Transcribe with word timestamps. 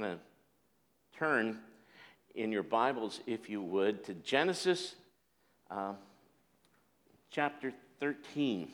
kind 0.00 0.14
of 0.14 0.18
turn 1.18 1.58
in 2.34 2.50
your 2.50 2.62
Bibles, 2.62 3.20
if 3.26 3.50
you 3.50 3.60
would, 3.60 4.02
to 4.04 4.14
Genesis 4.14 4.94
uh, 5.70 5.92
chapter 7.30 7.70
13. 7.98 8.68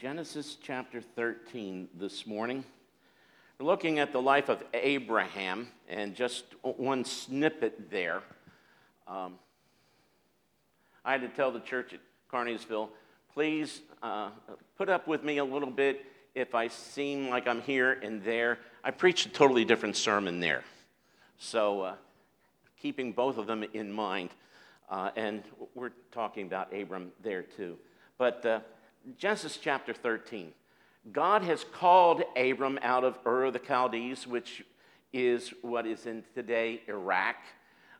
Genesis 0.00 0.56
chapter 0.62 1.02
13 1.02 1.88
this 1.98 2.26
morning. 2.26 2.64
We're 3.58 3.66
looking 3.66 3.98
at 3.98 4.14
the 4.14 4.22
life 4.22 4.48
of 4.48 4.62
Abraham 4.72 5.68
and 5.90 6.14
just 6.14 6.44
one 6.62 7.04
snippet 7.04 7.90
there. 7.90 8.22
Um, 9.06 9.34
I 11.04 11.12
had 11.12 11.20
to 11.20 11.28
tell 11.28 11.52
the 11.52 11.60
church 11.60 11.92
at 11.92 12.00
Carneysville, 12.32 12.88
please 13.34 13.82
uh, 14.02 14.30
put 14.78 14.88
up 14.88 15.06
with 15.06 15.22
me 15.22 15.36
a 15.36 15.44
little 15.44 15.70
bit 15.70 16.06
if 16.34 16.54
I 16.54 16.68
seem 16.68 17.28
like 17.28 17.46
I'm 17.46 17.60
here 17.62 17.92
and 17.92 18.22
there. 18.22 18.58
I 18.82 18.90
preached 18.90 19.26
a 19.26 19.28
totally 19.28 19.64
different 19.64 19.96
sermon 19.96 20.40
there. 20.40 20.64
So, 21.38 21.82
uh, 21.82 21.94
keeping 22.80 23.12
both 23.12 23.38
of 23.38 23.46
them 23.46 23.64
in 23.72 23.92
mind. 23.92 24.30
Uh, 24.90 25.10
and 25.16 25.42
we're 25.74 25.92
talking 26.10 26.46
about 26.46 26.74
Abram 26.74 27.12
there 27.22 27.42
too. 27.42 27.76
But 28.18 28.44
uh, 28.44 28.60
Genesis 29.18 29.58
chapter 29.60 29.92
13. 29.92 30.52
God 31.10 31.42
has 31.42 31.64
called 31.64 32.22
Abram 32.36 32.78
out 32.82 33.02
of 33.02 33.18
Ur 33.26 33.44
of 33.44 33.54
the 33.54 33.58
Chaldees, 33.58 34.26
which 34.26 34.64
is 35.12 35.52
what 35.62 35.86
is 35.86 36.06
in 36.06 36.22
today 36.34 36.82
Iraq. 36.86 37.36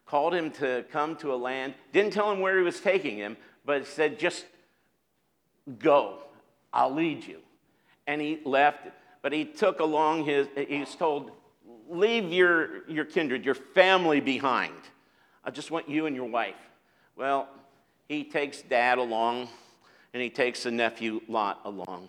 Called 0.07 0.35
him 0.35 0.51
to 0.53 0.85
come 0.93 1.17
to 1.17 1.33
a 1.33 1.37
land, 1.37 1.75
didn't 1.93 2.13
tell 2.13 2.31
him 2.31 2.41
where 2.41 2.59
he 2.59 2.65
was 2.65 2.81
taking 2.81 3.17
him, 3.17 3.37
but 3.65 3.87
said, 3.87 4.19
just 4.19 4.45
go, 5.79 6.19
I'll 6.73 6.95
lead 6.95 7.25
you. 7.25 7.41
And 8.07 8.21
he 8.21 8.41
left, 8.45 8.89
but 9.23 9.33
he 9.33 9.45
took 9.45 9.81
along 9.81 10.25
his, 10.25 10.49
he's 10.57 10.95
told, 10.95 11.31
leave 11.89 12.33
your, 12.33 12.89
your 12.89 13.05
kindred, 13.05 13.45
your 13.45 13.55
family 13.55 14.21
behind. 14.21 14.75
I 15.45 15.51
just 15.51 15.71
want 15.71 15.89
you 15.89 16.07
and 16.07 16.17
your 16.17 16.29
wife. 16.29 16.57
Well, 17.17 17.49
he 18.09 18.25
takes 18.25 18.63
dad 18.63 18.99
along 18.99 19.49
and 20.13 20.23
he 20.23 20.31
takes 20.31 20.65
the 20.65 20.71
nephew 20.71 21.21
Lot 21.29 21.61
along. 21.65 22.09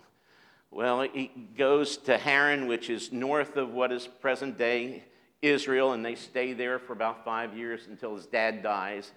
Well, 0.70 1.02
he 1.02 1.30
goes 1.56 1.96
to 1.98 2.18
Haran, 2.18 2.66
which 2.66 2.90
is 2.90 3.12
north 3.12 3.56
of 3.56 3.72
what 3.72 3.92
is 3.92 4.06
present 4.06 4.58
day 4.58 5.04
Israel, 5.40 5.92
and 5.92 6.04
they 6.04 6.14
stay 6.14 6.52
there 6.52 6.78
for 6.78 6.94
about 6.94 7.24
five 7.24 7.56
years 7.56 7.86
until 7.88 8.16
his 8.16 8.26
dad 8.26 8.62
dies. 8.62 9.12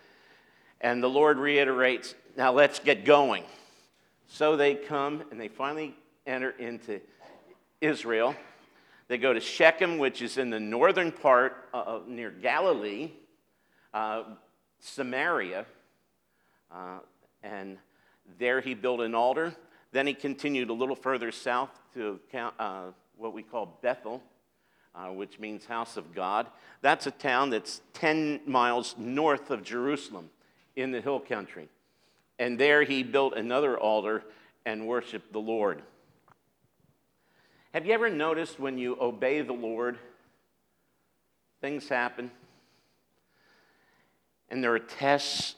And 0.81 1.01
the 1.01 1.09
Lord 1.09 1.37
reiterates, 1.37 2.13
now 2.35 2.51
let's 2.51 2.79
get 2.79 3.05
going. 3.05 3.43
So 4.27 4.55
they 4.55 4.75
come 4.75 5.23
and 5.31 5.39
they 5.39 5.47
finally 5.47 5.95
enter 6.27 6.51
into 6.51 6.99
Israel. 7.81 8.35
They 9.07 9.17
go 9.17 9.33
to 9.33 9.39
Shechem, 9.39 9.97
which 9.97 10.21
is 10.21 10.37
in 10.37 10.49
the 10.49 10.59
northern 10.59 11.11
part 11.11 11.69
of 11.73 12.07
near 12.07 12.29
Galilee, 12.29 13.11
uh, 13.93 14.23
Samaria, 14.79 15.65
uh, 16.71 16.99
and 17.41 17.77
there 18.37 18.59
he 18.59 18.73
built 18.73 18.99
an 18.99 19.15
altar. 19.15 19.55
Then 19.93 20.05
he 20.05 20.13
continued 20.13 20.69
a 20.69 20.73
little 20.73 20.95
further 20.95 21.31
south 21.31 21.69
to 21.93 22.19
uh, 22.59 22.87
what 23.15 23.33
we 23.33 23.41
call 23.41 23.79
Bethel, 23.81 24.21
uh, 24.93 25.07
which 25.07 25.39
means 25.39 25.65
house 25.65 25.95
of 25.95 26.13
God. 26.13 26.47
That's 26.81 27.07
a 27.07 27.11
town 27.11 27.49
that's 27.49 27.81
10 27.93 28.41
miles 28.45 28.95
north 28.97 29.49
of 29.49 29.63
Jerusalem 29.63 30.29
in 30.75 30.91
the 30.91 30.99
hill 30.99 31.21
country. 31.21 31.69
And 32.37 32.59
there 32.59 32.83
he 32.83 33.03
built 33.03 33.33
another 33.35 33.77
altar 33.79 34.23
and 34.65 34.85
worshiped 34.85 35.31
the 35.31 35.39
Lord. 35.39 35.81
Have 37.77 37.85
you 37.85 37.93
ever 37.93 38.09
noticed 38.09 38.59
when 38.59 38.79
you 38.79 38.97
obey 38.99 39.43
the 39.43 39.53
Lord, 39.53 39.99
things 41.61 41.87
happen? 41.87 42.31
And 44.49 44.63
there 44.63 44.73
are 44.73 44.79
tests 44.79 45.53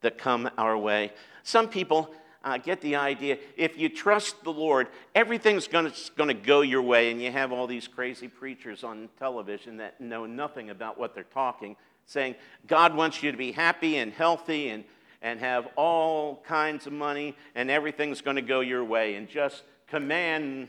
that 0.00 0.16
come 0.16 0.48
our 0.56 0.78
way. 0.78 1.12
Some 1.42 1.68
people 1.68 2.10
uh, 2.42 2.56
get 2.56 2.80
the 2.80 2.96
idea 2.96 3.36
if 3.58 3.76
you 3.76 3.90
trust 3.90 4.42
the 4.42 4.54
Lord, 4.54 4.88
everything's 5.14 5.68
going 5.68 5.92
to 5.92 6.32
go 6.32 6.62
your 6.62 6.80
way, 6.80 7.10
and 7.10 7.20
you 7.20 7.30
have 7.30 7.52
all 7.52 7.66
these 7.66 7.88
crazy 7.88 8.26
preachers 8.26 8.82
on 8.82 9.10
television 9.18 9.76
that 9.76 10.00
know 10.00 10.24
nothing 10.24 10.70
about 10.70 10.98
what 10.98 11.14
they're 11.14 11.24
talking, 11.24 11.76
saying, 12.06 12.36
God 12.66 12.96
wants 12.96 13.22
you 13.22 13.30
to 13.30 13.36
be 13.36 13.52
happy 13.52 13.98
and 13.98 14.14
healthy 14.14 14.70
and, 14.70 14.82
and 15.20 15.40
have 15.40 15.68
all 15.76 16.42
kinds 16.46 16.86
of 16.86 16.94
money, 16.94 17.36
and 17.54 17.70
everything's 17.70 18.22
going 18.22 18.36
to 18.36 18.42
go 18.42 18.60
your 18.60 18.82
way, 18.82 19.16
and 19.16 19.28
just 19.28 19.62
command 19.88 20.68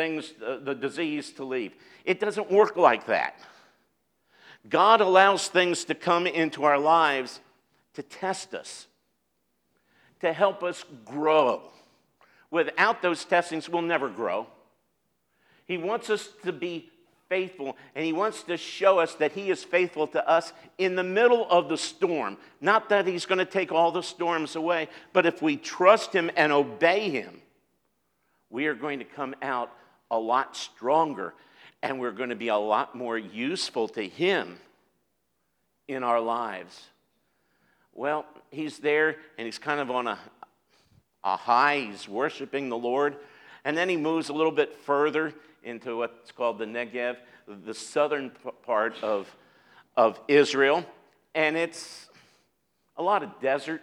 things, 0.00 0.32
uh, 0.42 0.56
the 0.62 0.74
disease 0.74 1.30
to 1.32 1.44
leave. 1.44 1.72
It 2.06 2.20
doesn't 2.20 2.50
work 2.50 2.76
like 2.76 3.04
that. 3.06 3.38
God 4.66 5.02
allows 5.02 5.48
things 5.48 5.84
to 5.84 5.94
come 5.94 6.26
into 6.26 6.64
our 6.64 6.78
lives 6.78 7.40
to 7.94 8.02
test 8.02 8.54
us 8.54 8.86
to 10.20 10.32
help 10.32 10.62
us 10.62 10.84
grow. 11.04 11.62
Without 12.50 13.02
those 13.02 13.24
testings, 13.24 13.68
we'll 13.68 13.82
never 13.82 14.08
grow. 14.08 14.46
He 15.66 15.78
wants 15.78 16.10
us 16.10 16.28
to 16.44 16.52
be 16.52 16.90
faithful, 17.28 17.76
and 17.94 18.04
He 18.04 18.12
wants 18.12 18.42
to 18.44 18.56
show 18.56 18.98
us 18.98 19.14
that 19.16 19.32
He 19.32 19.50
is 19.50 19.62
faithful 19.62 20.06
to 20.08 20.28
us 20.28 20.52
in 20.78 20.96
the 20.96 21.02
middle 21.02 21.48
of 21.48 21.68
the 21.68 21.78
storm. 21.78 22.36
Not 22.60 22.88
that 22.88 23.06
He's 23.06 23.26
going 23.26 23.38
to 23.38 23.44
take 23.44 23.72
all 23.72 23.92
the 23.92 24.02
storms 24.02 24.56
away, 24.56 24.88
but 25.12 25.26
if 25.26 25.40
we 25.40 25.56
trust 25.56 26.12
Him 26.12 26.30
and 26.36 26.52
obey 26.52 27.10
Him, 27.10 27.40
we 28.50 28.66
are 28.66 28.74
going 28.74 28.98
to 28.98 29.04
come 29.04 29.34
out 29.42 29.70
a 30.10 30.18
lot 30.18 30.56
stronger, 30.56 31.34
and 31.82 32.00
we're 32.00 32.10
going 32.12 32.30
to 32.30 32.36
be 32.36 32.48
a 32.48 32.56
lot 32.56 32.94
more 32.94 33.18
useful 33.18 33.88
to 33.88 34.06
Him 34.06 34.58
in 35.88 36.02
our 36.02 36.20
lives. 36.20 36.88
Well, 37.92 38.24
he's 38.50 38.78
there 38.78 39.16
and 39.36 39.46
he's 39.46 39.58
kind 39.58 39.80
of 39.80 39.90
on 39.90 40.06
a, 40.06 40.18
a 41.24 41.36
high. 41.36 41.88
He's 41.90 42.08
worshiping 42.08 42.68
the 42.68 42.78
Lord. 42.78 43.16
And 43.64 43.76
then 43.76 43.88
he 43.88 43.96
moves 43.96 44.28
a 44.28 44.32
little 44.32 44.52
bit 44.52 44.74
further 44.74 45.34
into 45.62 45.96
what's 45.96 46.32
called 46.32 46.58
the 46.58 46.64
Negev, 46.64 47.16
the 47.46 47.74
southern 47.74 48.30
part 48.64 48.94
of, 49.02 49.28
of 49.96 50.20
Israel. 50.28 50.84
And 51.34 51.56
it's 51.56 52.08
a 52.96 53.02
lot 53.02 53.22
of 53.22 53.40
desert, 53.40 53.82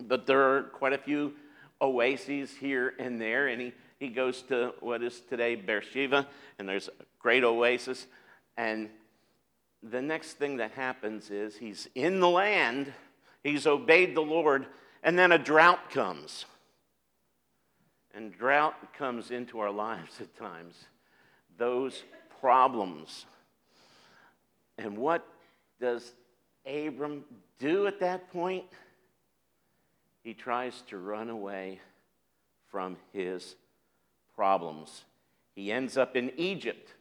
but 0.00 0.26
there 0.26 0.56
are 0.56 0.62
quite 0.64 0.92
a 0.92 0.98
few 0.98 1.34
oases 1.80 2.50
here 2.54 2.94
and 2.98 3.20
there. 3.20 3.48
And 3.48 3.60
he, 3.60 3.72
he 3.98 4.08
goes 4.08 4.42
to 4.42 4.74
what 4.80 5.02
is 5.02 5.20
today 5.20 5.54
Beersheba, 5.54 6.26
and 6.58 6.68
there's 6.68 6.88
a 6.88 7.04
great 7.18 7.44
oasis. 7.44 8.06
And 8.56 8.90
the 9.82 10.02
next 10.02 10.34
thing 10.34 10.58
that 10.58 10.72
happens 10.72 11.30
is 11.30 11.56
he's 11.56 11.88
in 11.94 12.20
the 12.20 12.28
land, 12.28 12.92
he's 13.42 13.66
obeyed 13.66 14.14
the 14.14 14.22
Lord, 14.22 14.66
and 15.02 15.18
then 15.18 15.32
a 15.32 15.38
drought 15.38 15.90
comes. 15.90 16.44
And 18.14 18.32
drought 18.36 18.94
comes 18.94 19.30
into 19.30 19.60
our 19.60 19.70
lives 19.70 20.20
at 20.20 20.34
times. 20.36 20.74
Those 21.58 22.02
problems. 22.40 23.26
And 24.78 24.96
what 24.96 25.26
does 25.80 26.12
Abram 26.66 27.24
do 27.58 27.86
at 27.86 28.00
that 28.00 28.30
point? 28.32 28.64
He 30.22 30.34
tries 30.34 30.82
to 30.88 30.98
run 30.98 31.30
away 31.30 31.80
from 32.70 32.96
his 33.12 33.54
problems. 34.36 35.04
He 35.54 35.72
ends 35.72 35.96
up 35.96 36.14
in 36.14 36.30
Egypt. 36.36 36.92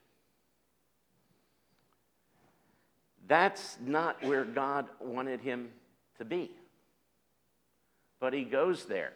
That's 3.28 3.78
not 3.85 4.23
where 4.23 4.46
God 4.46 4.88
wanted 5.00 5.41
him 5.41 5.69
to 6.18 6.25
be. 6.25 6.51
But 8.19 8.34
he 8.34 8.44
goes 8.44 8.85
there. 8.85 9.13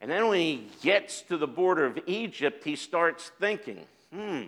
And 0.00 0.10
then 0.10 0.28
when 0.28 0.40
he 0.40 0.68
gets 0.82 1.22
to 1.22 1.36
the 1.36 1.48
border 1.48 1.84
of 1.84 1.98
Egypt, 2.06 2.62
he 2.62 2.76
starts 2.76 3.32
thinking, 3.40 3.84
hmm, 4.12 4.42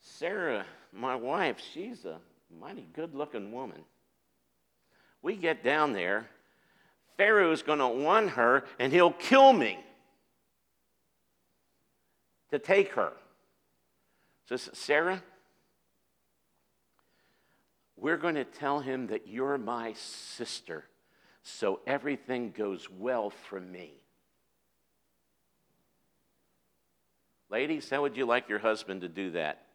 Sarah, 0.00 0.66
my 0.92 1.16
wife, 1.16 1.56
she's 1.72 2.04
a 2.04 2.18
mighty 2.60 2.86
good 2.92 3.14
looking 3.14 3.50
woman. 3.50 3.80
We 5.22 5.36
get 5.36 5.64
down 5.64 5.94
there, 5.94 6.28
Pharaoh's 7.16 7.62
going 7.62 7.78
to 7.78 7.88
want 7.88 8.30
her, 8.30 8.64
and 8.78 8.92
he'll 8.92 9.12
kill 9.12 9.52
me 9.52 9.78
to 12.52 12.58
take 12.58 12.92
her. 12.92 13.12
Says, 14.48 14.70
Sarah, 14.74 15.22
we're 17.96 18.18
going 18.18 18.34
to 18.36 18.44
tell 18.44 18.80
him 18.80 19.08
that 19.08 19.26
you're 19.26 19.58
my 19.58 19.94
sister, 19.94 20.84
so 21.42 21.80
everything 21.86 22.52
goes 22.52 22.88
well 22.90 23.30
for 23.30 23.58
me. 23.60 23.92
Ladies, 27.50 27.88
how 27.90 28.02
would 28.02 28.16
you 28.16 28.26
like 28.26 28.48
your 28.48 28.58
husband 28.58 29.00
to 29.00 29.08
do 29.08 29.30
that? 29.32 29.66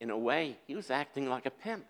In 0.00 0.10
a 0.10 0.18
way, 0.18 0.56
he 0.66 0.74
was 0.74 0.90
acting 0.90 1.28
like 1.28 1.46
a 1.46 1.50
pimp. 1.50 1.84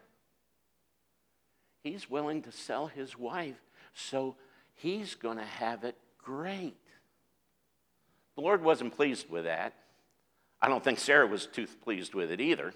He's 1.83 2.11
willing 2.11 2.43
to 2.43 2.53
sell 2.53 2.87
his 2.87 3.19
wife, 3.19 3.61
so 3.95 4.37
he's 4.75 5.15
going 5.15 5.39
to 5.39 5.45
have 5.45 5.85
it 5.85 5.97
great. 6.19 6.77
The 8.35 8.41
Lord 8.41 8.63
wasn't 8.63 8.97
pleased 8.97 9.29
with 9.29 9.45
that. 9.45 9.75
I 10.61 10.69
don't 10.69 10.83
think 10.83 10.99
Sarah 10.99 11.27
was 11.27 11.47
too 11.47 11.67
pleased 11.83 12.15
with 12.15 12.31
it 12.31 12.41
either. 12.41 12.73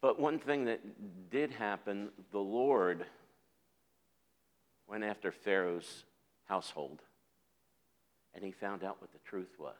But 0.00 0.20
one 0.20 0.38
thing 0.38 0.66
that 0.66 1.30
did 1.30 1.50
happen, 1.52 2.10
the 2.30 2.38
Lord 2.38 3.04
went 4.86 5.04
after 5.04 5.32
Pharaoh's 5.32 6.04
household 6.44 7.00
and 8.34 8.44
he 8.44 8.52
found 8.52 8.84
out 8.84 9.00
what 9.00 9.12
the 9.12 9.18
truth 9.24 9.54
was. 9.58 9.74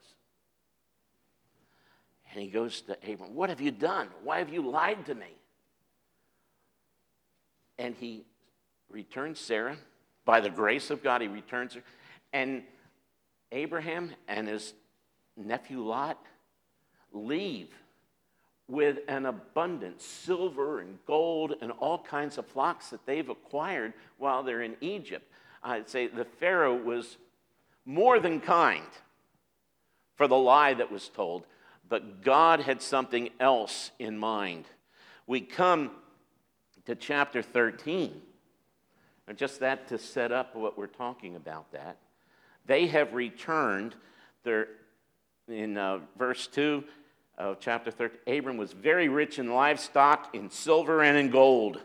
And 2.31 2.41
he 2.41 2.49
goes 2.49 2.81
to 2.81 2.97
Abram, 3.09 3.35
What 3.35 3.49
have 3.49 3.61
you 3.61 3.71
done? 3.71 4.09
Why 4.23 4.39
have 4.39 4.49
you 4.49 4.67
lied 4.67 5.05
to 5.05 5.15
me? 5.15 5.37
And 7.79 7.95
he 7.95 8.25
returns 8.89 9.39
Sarah. 9.39 9.77
By 10.25 10.41
the 10.41 10.49
grace 10.49 10.89
of 10.89 11.01
God, 11.01 11.21
he 11.21 11.27
returns 11.27 11.75
her. 11.75 11.83
And 12.33 12.63
Abraham 13.51 14.11
and 14.27 14.47
his 14.47 14.73
nephew 15.35 15.81
Lot 15.81 16.17
leave 17.13 17.69
with 18.67 18.99
an 19.07 19.25
abundance 19.25 20.03
silver 20.03 20.79
and 20.81 20.97
gold 21.05 21.55
and 21.61 21.71
all 21.71 21.99
kinds 21.99 22.37
of 22.37 22.45
flocks 22.45 22.89
that 22.89 23.05
they've 23.05 23.29
acquired 23.29 23.93
while 24.17 24.43
they're 24.43 24.61
in 24.61 24.75
Egypt. 24.81 25.31
I'd 25.63 25.89
say 25.89 26.07
the 26.07 26.25
Pharaoh 26.25 26.75
was 26.75 27.17
more 27.85 28.19
than 28.19 28.41
kind 28.41 28.85
for 30.15 30.27
the 30.27 30.35
lie 30.35 30.73
that 30.73 30.91
was 30.91 31.07
told, 31.07 31.45
but 31.87 32.21
God 32.21 32.59
had 32.59 32.81
something 32.81 33.29
else 33.39 33.91
in 33.99 34.17
mind. 34.17 34.65
We 35.25 35.41
come 35.41 35.91
to 36.85 36.95
chapter 36.95 37.41
13, 37.41 38.21
and 39.27 39.37
just 39.37 39.59
that 39.61 39.87
to 39.89 39.97
set 39.97 40.31
up 40.31 40.55
what 40.55 40.77
we're 40.77 40.87
talking 40.87 41.35
about 41.35 41.71
that. 41.71 41.97
They 42.67 42.87
have 42.87 43.13
returned. 43.13 43.95
They're, 44.43 44.67
in 45.47 45.77
uh, 45.77 45.99
verse 46.17 46.47
2 46.47 46.83
of 47.37 47.59
chapter 47.59 47.91
13, 47.91 48.37
Abram 48.37 48.57
was 48.57 48.73
very 48.73 49.09
rich 49.09 49.39
in 49.39 49.53
livestock, 49.53 50.35
in 50.35 50.49
silver, 50.49 51.01
and 51.01 51.17
in 51.17 51.29
gold. 51.29 51.79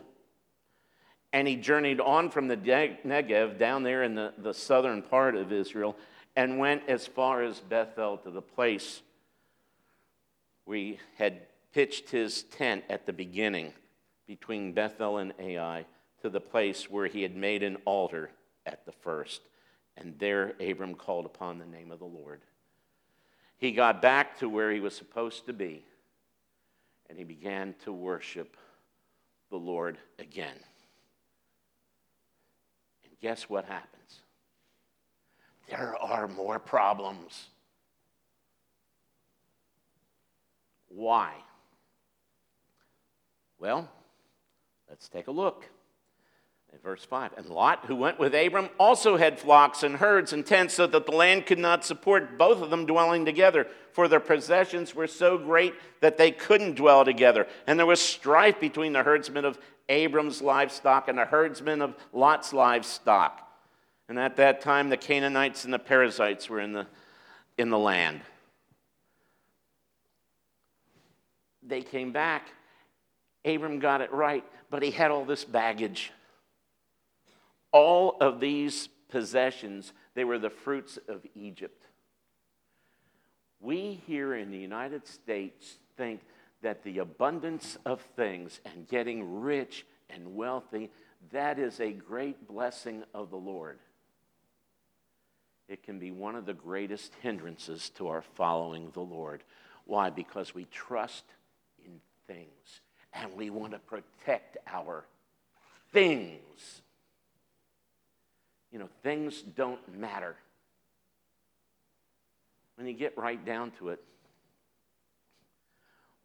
And 1.31 1.47
he 1.47 1.55
journeyed 1.55 1.99
on 1.99 2.29
from 2.29 2.47
the 2.47 2.57
Negev 2.57 3.57
down 3.57 3.83
there 3.83 4.03
in 4.03 4.13
the, 4.13 4.33
the 4.37 4.53
southern 4.53 5.01
part 5.01 5.35
of 5.35 5.51
Israel 5.51 5.95
and 6.35 6.59
went 6.59 6.83
as 6.87 7.07
far 7.07 7.43
as 7.43 7.59
Bethel 7.59 8.17
to 8.17 8.29
the 8.29 8.41
place 8.41 9.01
we 10.65 10.99
had 11.17 11.41
pitched 11.73 12.09
his 12.09 12.43
tent 12.43 12.83
at 12.89 13.05
the 13.05 13.13
beginning 13.13 13.73
between 14.27 14.73
Bethel 14.73 15.17
and 15.17 15.33
Ai 15.39 15.85
to 16.21 16.29
the 16.29 16.39
place 16.39 16.89
where 16.89 17.07
he 17.07 17.21
had 17.21 17.35
made 17.35 17.63
an 17.63 17.77
altar 17.85 18.29
at 18.65 18.85
the 18.85 18.91
first. 18.91 19.41
And 19.97 20.17
there 20.17 20.53
Abram 20.59 20.95
called 20.95 21.25
upon 21.25 21.59
the 21.59 21.65
name 21.65 21.91
of 21.91 21.99
the 21.99 22.05
Lord. 22.05 22.41
He 23.57 23.71
got 23.71 24.01
back 24.01 24.39
to 24.39 24.49
where 24.49 24.71
he 24.71 24.79
was 24.79 24.95
supposed 24.95 25.45
to 25.45 25.53
be, 25.53 25.85
and 27.09 27.17
he 27.17 27.23
began 27.23 27.75
to 27.83 27.93
worship 27.93 28.57
the 29.49 29.57
Lord 29.57 29.97
again. 30.19 30.57
And 33.05 33.13
guess 33.21 33.49
what 33.49 33.65
happens? 33.65 34.21
There 35.69 35.95
are 36.01 36.27
more 36.27 36.59
problems. 36.59 37.47
Why? 40.89 41.33
Well, 43.59 43.89
let's 44.89 45.07
take 45.07 45.27
a 45.27 45.31
look. 45.31 45.69
In 46.73 46.79
verse 46.79 47.05
5, 47.05 47.33
and 47.37 47.49
Lot, 47.49 47.85
who 47.85 47.95
went 47.95 48.17
with 48.17 48.33
Abram, 48.33 48.67
also 48.79 49.15
had 49.15 49.37
flocks 49.37 49.83
and 49.83 49.97
herds 49.97 50.33
and 50.33 50.43
tents, 50.43 50.73
so 50.73 50.87
that 50.87 51.05
the 51.05 51.11
land 51.11 51.45
could 51.45 51.59
not 51.59 51.85
support 51.85 52.35
both 52.35 52.63
of 52.63 52.71
them 52.71 52.87
dwelling 52.87 53.25
together, 53.25 53.67
for 53.91 54.07
their 54.07 54.19
possessions 54.19 54.95
were 54.95 55.05
so 55.05 55.37
great 55.37 55.75
that 56.01 56.17
they 56.17 56.31
couldn't 56.31 56.75
dwell 56.75 57.05
together. 57.05 57.45
And 57.67 57.77
there 57.77 57.85
was 57.85 58.01
strife 58.01 58.59
between 58.59 58.91
the 58.91 59.03
herdsmen 59.03 59.45
of 59.45 59.59
Abram's 59.87 60.41
livestock 60.41 61.07
and 61.07 61.17
the 61.19 61.25
herdsmen 61.25 61.79
of 61.79 61.95
Lot's 62.11 62.53
livestock. 62.53 63.47
And 64.09 64.17
at 64.17 64.37
that 64.37 64.61
time, 64.61 64.89
the 64.89 64.97
Canaanites 64.97 65.65
and 65.65 65.73
the 65.73 65.79
Perizzites 65.79 66.49
were 66.49 66.59
in 66.59 66.73
the, 66.73 66.87
in 67.59 67.69
the 67.69 67.77
land. 67.77 68.21
They 71.61 71.83
came 71.83 72.11
back. 72.11 72.47
Abram 73.45 73.77
got 73.77 74.01
it 74.01 74.11
right, 74.11 74.43
but 74.71 74.81
he 74.81 74.89
had 74.89 75.11
all 75.11 75.23
this 75.23 75.43
baggage. 75.43 76.11
All 77.73 78.15
of 78.21 78.39
these 78.39 78.87
possessions, 79.09 79.91
they 80.13 80.23
were 80.23 80.39
the 80.39 80.49
fruits 80.49 80.97
of 81.09 81.25
Egypt. 81.35 81.83
We 83.59 84.01
here 84.07 84.35
in 84.35 84.51
the 84.51 84.57
United 84.57 85.07
States 85.07 85.79
think 85.97 86.21
that 86.61 86.83
the 86.83 86.99
abundance 86.99 87.77
of 87.85 88.01
things 88.15 88.61
and 88.65 88.87
getting 88.87 89.41
rich 89.41 89.85
and 90.09 90.35
wealthy, 90.35 90.91
that 91.31 91.59
is 91.59 91.79
a 91.79 91.91
great 91.91 92.47
blessing 92.47 93.03
of 93.13 93.29
the 93.29 93.37
Lord. 93.37 93.79
It 95.67 95.83
can 95.83 95.97
be 95.97 96.11
one 96.11 96.35
of 96.35 96.45
the 96.45 96.53
greatest 96.53 97.13
hindrances 97.21 97.89
to 97.91 98.07
our 98.07 98.21
following 98.21 98.91
the 98.91 99.01
Lord. 99.01 99.43
Why? 99.85 100.09
Because 100.09 100.53
we 100.53 100.65
trust 100.65 101.23
in 101.85 101.99
things 102.27 102.81
and 103.13 103.33
we 103.33 103.49
want 103.49 103.73
to 103.73 103.79
protect 103.79 104.57
our 104.67 105.05
things. 105.91 106.81
You 108.73 108.79
know, 108.79 108.89
things 109.03 109.43
don't 109.43 109.79
matter. 109.95 110.35
When 112.75 112.87
you 112.87 112.93
get 112.93 113.15
right 113.15 113.43
down 113.45 113.71
to 113.77 113.89
it, 113.89 114.03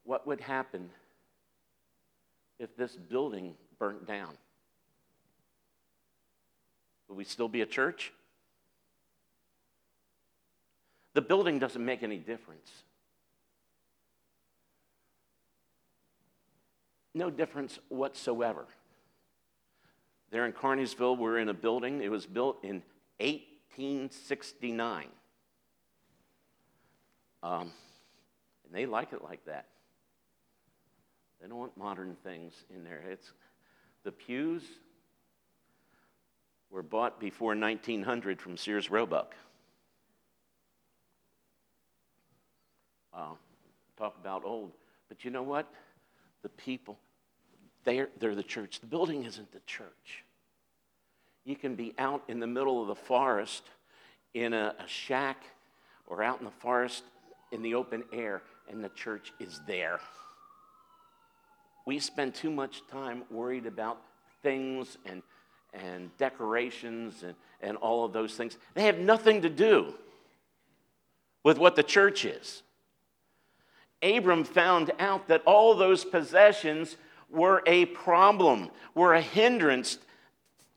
what 0.05 0.27
would 0.27 0.41
happen 0.41 0.89
if 2.59 2.75
this 2.75 2.97
building 2.97 3.55
burnt 3.79 4.06
down? 4.06 4.33
Would 7.09 7.19
we 7.19 7.25
still 7.25 7.49
be 7.49 7.61
a 7.61 7.67
church? 7.67 8.15
The 11.12 11.21
building 11.21 11.59
doesn't 11.59 11.85
make 11.85 12.03
any 12.03 12.17
difference. 12.17 12.71
No 17.15 17.29
difference 17.29 17.79
whatsoever. 17.91 18.65
There 20.30 20.44
in 20.44 20.52
Carneysville, 20.52 21.16
we're 21.16 21.38
in 21.38 21.48
a 21.48 21.54
building. 21.54 22.02
It 22.02 22.10
was 22.10 22.26
built 22.26 22.58
in 22.62 22.82
1869. 23.19 25.08
Um, 27.42 27.61
and 27.61 27.73
they 28.73 28.87
like 28.87 29.12
it 29.12 29.23
like 29.23 29.44
that. 29.47 29.66
They 31.40 31.49
don't 31.49 31.58
want 31.58 31.76
modern 31.76 32.16
things 32.25 32.52
in 32.75 32.85
there. 32.85 33.02
It's 33.08 33.32
the 34.04 34.12
pews 34.12 34.62
were 36.70 36.82
bought 36.82 37.18
before 37.20 37.54
1900 37.54 38.40
from 38.40 38.56
Sears 38.56 38.90
Roebuck. 38.90 39.35
Uh, 43.14 43.35
talk 43.97 44.16
about 44.20 44.44
old. 44.44 44.73
But 45.08 45.25
you 45.25 45.30
know 45.30 45.42
what? 45.42 45.73
The 46.42 46.49
people, 46.50 46.99
they're, 47.88 48.09
they're 48.18 48.35
the 48.35 48.42
church. 48.42 48.80
The 48.80 48.87
building 48.87 49.25
isn't 49.25 49.50
the 49.50 49.61
church. 49.66 50.25
You 51.47 51.57
can 51.57 51.75
be 51.75 51.95
out 51.97 52.23
in 52.28 52.38
the 52.38 52.47
middle 52.47 52.83
of 52.83 52.88
the 52.88 52.95
forest 52.95 53.62
in 54.35 54.52
a, 54.52 54.75
a 54.78 54.87
shack 54.87 55.42
or 56.07 56.23
out 56.23 56.38
in 56.38 56.45
the 56.45 56.50
forest 56.50 57.04
in 57.50 57.62
the 57.62 57.75
open 57.75 58.04
air, 58.12 58.42
and 58.68 58.85
the 58.85 58.90
church 58.90 59.33
is 59.40 59.62
there. 59.66 60.00
We 61.87 61.99
spend 61.99 62.35
too 62.35 62.50
much 62.50 62.83
time 62.90 63.23
worried 63.30 63.64
about 63.64 64.02
things 64.42 64.99
and, 65.07 65.23
and 65.73 66.14
decorations 66.18 67.23
and, 67.23 67.35
and 67.62 67.78
all 67.78 68.04
of 68.04 68.12
those 68.12 68.35
things. 68.35 68.59
They 68.75 68.83
have 68.83 68.99
nothing 68.99 69.40
to 69.40 69.49
do 69.49 69.95
with 71.42 71.57
what 71.57 71.75
the 71.75 71.83
church 71.83 72.26
is. 72.26 72.62
Abram 74.02 74.45
found 74.45 74.90
out 74.99 75.28
that 75.28 75.42
all 75.47 75.75
those 75.75 76.04
possessions 76.04 76.99
were 77.30 77.62
a 77.66 77.87
problem, 77.87 78.70
were 78.94 79.14
a 79.14 79.20
hindrance 79.20 79.99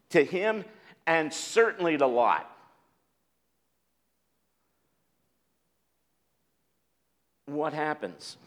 to 0.10 0.24
him 0.24 0.66
and 1.08 1.34
certainly 1.34 1.98
to 1.98 2.06
Lot. 2.06 2.48
What 7.46 7.74
happens? 7.74 8.38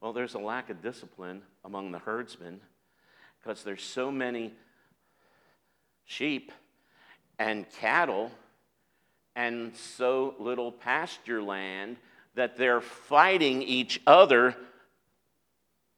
Well, 0.00 0.12
there's 0.12 0.34
a 0.34 0.38
lack 0.38 0.70
of 0.70 0.82
discipline 0.82 1.42
among 1.64 1.90
the 1.90 1.98
herdsmen 1.98 2.60
because 3.42 3.64
there's 3.64 3.82
so 3.82 4.10
many 4.10 4.52
sheep 6.04 6.52
and 7.38 7.66
cattle 7.80 8.30
and 9.34 9.74
so 9.76 10.34
little 10.38 10.70
pasture 10.70 11.42
land 11.42 11.96
that 12.34 12.56
they're 12.56 12.80
fighting 12.80 13.62
each 13.62 14.00
other 14.06 14.56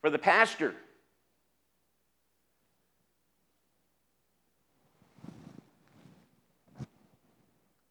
for 0.06 0.10
the 0.10 0.18
pastor. 0.18 0.72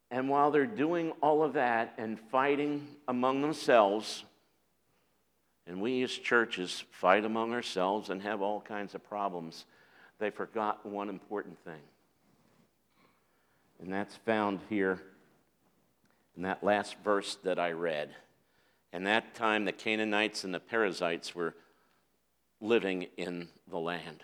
And 0.10 0.30
while 0.30 0.50
they're 0.50 0.66
doing 0.66 1.12
all 1.22 1.44
of 1.44 1.52
that 1.56 1.94
and 1.98 2.18
fighting 2.18 2.88
among 3.10 3.42
themselves, 3.42 4.24
and 5.68 5.82
we 5.82 6.04
as 6.04 6.12
churches 6.14 6.86
fight 6.90 7.26
among 7.26 7.52
ourselves 7.52 8.10
and 8.10 8.22
have 8.22 8.42
all 8.42 8.62
kinds 8.62 8.96
of 8.96 9.04
problems, 9.04 9.66
they 10.18 10.30
forgot 10.30 10.86
one 10.86 11.10
important 11.10 11.62
thing. 11.66 11.82
And 13.82 13.92
that's 13.92 14.16
found 14.16 14.62
here 14.70 15.02
in 16.38 16.44
that 16.44 16.64
last 16.64 16.96
verse 17.04 17.36
that 17.44 17.60
I 17.60 17.74
read. 17.74 18.12
And 18.94 19.06
that 19.06 19.36
time, 19.36 19.66
the 19.66 19.74
Canaanites 19.74 20.46
and 20.46 20.54
the 20.54 20.62
Perizzites 20.62 21.36
were 21.36 21.56
living 22.66 23.08
in 23.18 23.48
the 23.70 23.80
land. 23.80 24.24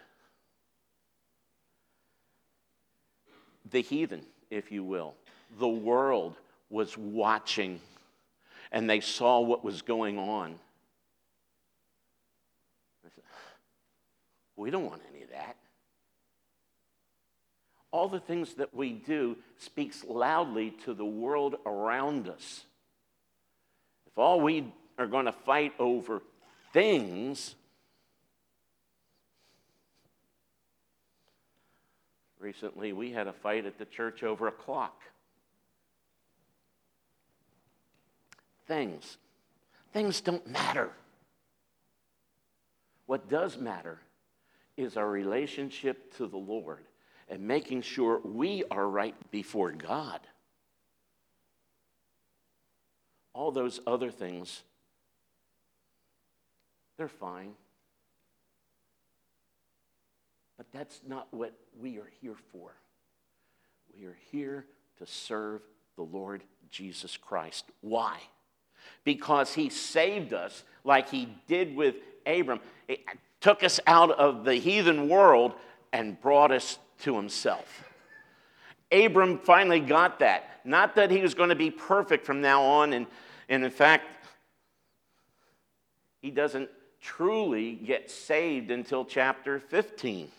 The 3.69 3.81
heathen, 3.81 4.25
if 4.49 4.71
you 4.71 4.83
will, 4.83 5.13
the 5.59 5.67
world 5.67 6.35
was 6.69 6.97
watching 6.97 7.79
and 8.71 8.89
they 8.89 8.99
saw 8.99 9.39
what 9.41 9.63
was 9.63 9.81
going 9.81 10.17
on. 10.17 10.55
We 14.55 14.69
don't 14.69 14.85
want 14.85 15.01
any 15.11 15.23
of 15.23 15.29
that. 15.31 15.57
All 17.91 18.07
the 18.07 18.19
things 18.19 18.53
that 18.55 18.73
we 18.73 18.93
do 18.93 19.35
speaks 19.57 20.03
loudly 20.05 20.71
to 20.85 20.93
the 20.93 21.05
world 21.05 21.55
around 21.65 22.29
us. 22.29 22.63
If 24.07 24.17
all 24.17 24.39
we 24.39 24.71
are 24.97 25.07
going 25.07 25.25
to 25.25 25.31
fight 25.31 25.73
over 25.79 26.21
things, 26.73 27.55
recently 32.41 32.93
we 32.93 33.11
had 33.11 33.27
a 33.27 33.33
fight 33.33 33.65
at 33.65 33.77
the 33.77 33.85
church 33.85 34.23
over 34.23 34.47
a 34.47 34.51
clock. 34.51 35.01
Things. 38.67 39.17
Things 39.93 40.21
don't 40.21 40.47
matter. 40.47 40.91
What 43.05 43.29
does 43.29 43.57
matter 43.57 43.99
is 44.77 44.97
our 44.97 45.09
relationship 45.09 46.15
to 46.17 46.27
the 46.27 46.37
Lord 46.37 46.85
and 47.29 47.41
making 47.41 47.81
sure 47.81 48.21
we 48.23 48.63
are 48.71 48.87
right 48.87 49.15
before 49.31 49.71
God. 49.71 50.19
All 53.33 53.51
those 53.51 53.79
other 53.87 54.11
things, 54.11 54.63
they're 56.97 57.07
fine. 57.07 57.53
But 60.61 60.77
that's 60.77 61.01
not 61.07 61.27
what 61.31 61.53
we 61.81 61.97
are 61.97 62.11
here 62.21 62.35
for. 62.51 62.75
We 63.97 64.05
are 64.05 64.17
here 64.31 64.67
to 64.99 65.07
serve 65.07 65.61
the 65.95 66.03
Lord 66.03 66.43
Jesus 66.69 67.17
Christ. 67.17 67.65
Why? 67.81 68.19
Because 69.03 69.55
he 69.55 69.69
saved 69.71 70.33
us 70.33 70.63
like 70.83 71.09
he 71.09 71.35
did 71.47 71.75
with 71.75 71.95
Abram. 72.27 72.59
It 72.87 72.99
took 73.39 73.63
us 73.63 73.79
out 73.87 74.11
of 74.11 74.45
the 74.45 74.53
heathen 74.53 75.09
world 75.09 75.53
and 75.91 76.21
brought 76.21 76.51
us 76.51 76.77
to 76.99 77.15
himself. 77.15 77.83
Abram 78.91 79.39
finally 79.39 79.79
got 79.79 80.19
that. 80.19 80.59
Not 80.63 80.93
that 80.93 81.09
he 81.09 81.23
was 81.23 81.33
going 81.33 81.49
to 81.49 81.55
be 81.55 81.71
perfect 81.71 82.23
from 82.23 82.39
now 82.39 82.61
on, 82.61 82.93
and, 82.93 83.07
and 83.49 83.65
in 83.65 83.71
fact, 83.71 84.05
he 86.21 86.29
doesn't 86.29 86.69
truly 87.01 87.73
get 87.73 88.11
saved 88.11 88.69
until 88.69 89.03
chapter 89.03 89.59
15, 89.59 90.29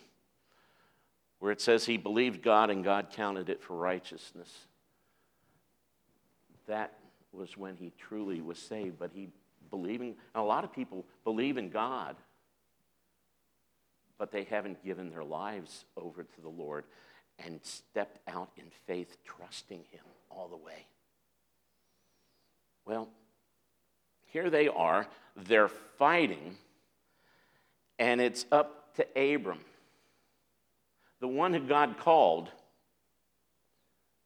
where 1.43 1.51
it 1.51 1.59
says 1.59 1.85
he 1.85 1.97
believed 1.97 2.41
God 2.41 2.69
and 2.69 2.83
God 2.83 3.07
counted 3.11 3.49
it 3.49 3.61
for 3.61 3.75
righteousness. 3.75 4.49
That 6.67 6.93
was 7.33 7.57
when 7.57 7.75
he 7.75 7.91
truly 7.97 8.41
was 8.41 8.57
saved, 8.57 8.97
but 8.97 9.11
he 9.13 9.27
believing, 9.69 10.15
a 10.35 10.41
lot 10.41 10.63
of 10.63 10.71
people 10.71 11.05
believe 11.25 11.57
in 11.57 11.69
God 11.69 12.15
but 14.23 14.31
they 14.31 14.43
haven't 14.45 14.81
given 14.85 15.09
their 15.09 15.23
lives 15.23 15.83
over 15.97 16.23
to 16.23 16.41
the 16.41 16.47
Lord 16.47 16.85
and 17.39 17.59
stepped 17.61 18.19
out 18.27 18.49
in 18.55 18.65
faith, 18.87 19.17
trusting 19.25 19.83
Him 19.91 20.05
all 20.29 20.47
the 20.47 20.55
way. 20.55 20.85
Well, 22.85 23.09
here 24.27 24.49
they 24.49 24.69
are, 24.69 25.07
they're 25.35 25.67
fighting, 25.67 26.55
and 27.99 28.21
it's 28.21 28.45
up 28.49 28.95
to 28.95 29.33
Abram, 29.33 29.59
the 31.23 31.27
one 31.29 31.53
who 31.53 31.61
God 31.61 31.97
called, 31.97 32.51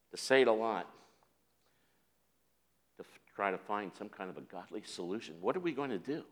to 0.10 0.18
say 0.18 0.42
it 0.42 0.48
a 0.48 0.52
lot, 0.52 0.90
to 2.98 3.06
try 3.36 3.52
to 3.52 3.58
find 3.60 3.92
some 3.96 4.10
kind 4.10 4.32
of 4.32 4.38
a 4.38 4.42
godly 4.42 4.82
solution. 4.84 5.36
What 5.40 5.56
are 5.56 5.60
we 5.60 5.74
going 5.74 5.92
to 5.92 6.00
do? 6.00 6.24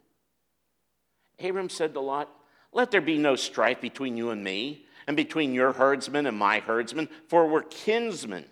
Abram 1.39 1.69
said 1.69 1.93
to 1.93 1.99
Lot, 1.99 2.31
let 2.73 2.89
there 2.89 2.99
be 2.99 3.19
no 3.19 3.35
strife 3.35 3.79
between 3.79 4.17
you 4.17 4.31
and 4.31 4.43
me, 4.43 4.87
and 5.05 5.15
between 5.15 5.53
your 5.53 5.71
herdsmen 5.71 6.25
and 6.25 6.35
my 6.35 6.61
herdsmen, 6.61 7.09
for 7.27 7.47
we're 7.47 7.61
kinsmen. 7.61 8.45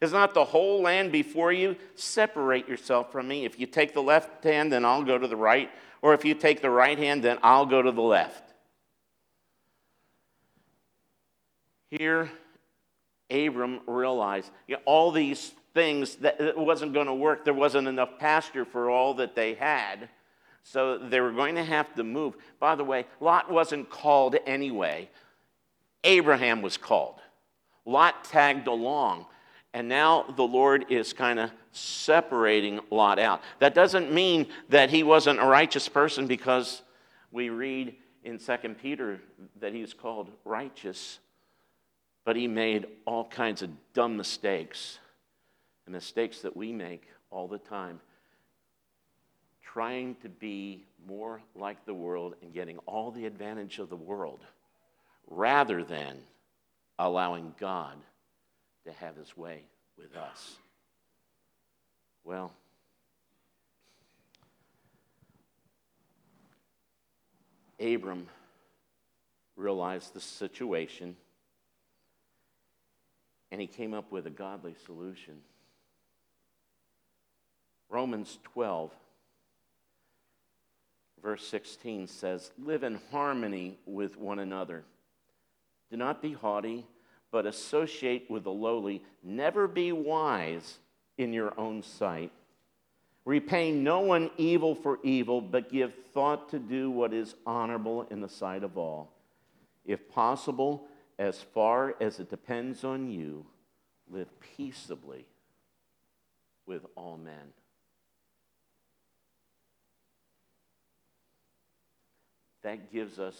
Is 0.00 0.12
not 0.12 0.32
the 0.32 0.46
whole 0.46 0.80
land 0.80 1.12
before 1.12 1.52
you? 1.52 1.76
Separate 1.94 2.66
yourself 2.66 3.12
from 3.12 3.28
me. 3.28 3.44
If 3.44 3.60
you 3.60 3.66
take 3.66 3.92
the 3.92 4.02
left 4.02 4.42
hand, 4.44 4.72
then 4.72 4.86
I'll 4.86 5.04
go 5.04 5.18
to 5.18 5.28
the 5.28 5.36
right. 5.36 5.68
Or 6.00 6.14
if 6.14 6.24
you 6.24 6.32
take 6.32 6.62
the 6.62 6.70
right 6.70 6.98
hand, 6.98 7.22
then 7.22 7.36
I'll 7.42 7.66
go 7.66 7.82
to 7.82 7.92
the 7.92 8.00
left. 8.00 8.47
Here, 11.90 12.30
Abram 13.30 13.80
realized 13.86 14.50
you 14.66 14.76
know, 14.76 14.82
all 14.84 15.10
these 15.10 15.52
things 15.74 16.16
that 16.16 16.40
it 16.40 16.58
wasn't 16.58 16.92
going 16.92 17.06
to 17.06 17.14
work. 17.14 17.44
There 17.44 17.54
wasn't 17.54 17.88
enough 17.88 18.18
pasture 18.18 18.64
for 18.64 18.90
all 18.90 19.14
that 19.14 19.34
they 19.34 19.54
had. 19.54 20.08
So 20.62 20.98
they 20.98 21.20
were 21.20 21.32
going 21.32 21.54
to 21.54 21.64
have 21.64 21.94
to 21.94 22.04
move. 22.04 22.36
By 22.60 22.74
the 22.74 22.84
way, 22.84 23.06
Lot 23.20 23.50
wasn't 23.50 23.88
called 23.88 24.36
anyway, 24.46 25.08
Abraham 26.04 26.62
was 26.62 26.76
called. 26.76 27.20
Lot 27.84 28.24
tagged 28.24 28.66
along. 28.66 29.26
And 29.72 29.88
now 29.88 30.24
the 30.36 30.42
Lord 30.42 30.86
is 30.90 31.12
kind 31.12 31.38
of 31.38 31.50
separating 31.72 32.80
Lot 32.90 33.18
out. 33.18 33.42
That 33.60 33.74
doesn't 33.74 34.12
mean 34.12 34.46
that 34.68 34.90
he 34.90 35.02
wasn't 35.02 35.40
a 35.40 35.46
righteous 35.46 35.88
person 35.88 36.26
because 36.26 36.82
we 37.30 37.50
read 37.50 37.94
in 38.24 38.38
2 38.38 38.56
Peter 38.80 39.20
that 39.60 39.72
he's 39.72 39.94
called 39.94 40.30
righteous, 40.44 41.18
but 42.28 42.36
he 42.36 42.46
made 42.46 42.86
all 43.06 43.24
kinds 43.24 43.62
of 43.62 43.70
dumb 43.94 44.14
mistakes, 44.14 44.98
the 45.86 45.90
mistakes 45.90 46.42
that 46.42 46.54
we 46.54 46.74
make 46.74 47.08
all 47.30 47.48
the 47.48 47.56
time 47.56 47.98
trying 49.62 50.14
to 50.16 50.28
be 50.28 50.84
more 51.06 51.40
like 51.54 51.82
the 51.86 51.94
world 51.94 52.34
and 52.42 52.52
getting 52.52 52.76
all 52.80 53.10
the 53.10 53.24
advantage 53.24 53.78
of 53.78 53.88
the 53.88 53.96
world 53.96 54.40
rather 55.30 55.82
than 55.82 56.18
allowing 56.98 57.54
God 57.58 57.96
to 58.84 58.92
have 58.92 59.16
his 59.16 59.34
way 59.34 59.62
with 59.96 60.14
us. 60.14 60.56
Well, 62.24 62.52
Abram 67.80 68.26
realized 69.56 70.12
the 70.12 70.20
situation 70.20 71.16
and 73.50 73.60
he 73.60 73.66
came 73.66 73.94
up 73.94 74.12
with 74.12 74.26
a 74.26 74.30
godly 74.30 74.74
solution. 74.86 75.34
Romans 77.88 78.38
12 78.52 78.92
verse 81.22 81.46
16 81.46 82.06
says, 82.06 82.52
Live 82.58 82.82
in 82.82 83.00
harmony 83.10 83.78
with 83.86 84.16
one 84.16 84.38
another. 84.38 84.84
Do 85.90 85.96
not 85.96 86.22
be 86.22 86.32
haughty, 86.32 86.86
but 87.30 87.46
associate 87.46 88.30
with 88.30 88.44
the 88.44 88.50
lowly. 88.50 89.02
Never 89.22 89.68
be 89.68 89.92
wise 89.92 90.78
in 91.16 91.32
your 91.32 91.58
own 91.58 91.82
sight. 91.82 92.32
Repay 93.24 93.72
no 93.72 94.00
one 94.00 94.30
evil 94.38 94.74
for 94.74 94.98
evil, 95.02 95.40
but 95.40 95.70
give 95.70 95.92
thought 96.14 96.48
to 96.50 96.58
do 96.58 96.90
what 96.90 97.12
is 97.12 97.34
honorable 97.44 98.06
in 98.10 98.20
the 98.20 98.28
sight 98.28 98.64
of 98.64 98.78
all. 98.78 99.12
If 99.84 100.08
possible, 100.08 100.86
as 101.18 101.42
far 101.54 101.94
as 102.00 102.20
it 102.20 102.30
depends 102.30 102.84
on 102.84 103.10
you, 103.10 103.44
live 104.10 104.28
peaceably 104.40 105.26
with 106.66 106.84
all 106.96 107.16
men. 107.16 107.52
that 112.68 112.92
gives 112.92 113.18
us 113.18 113.34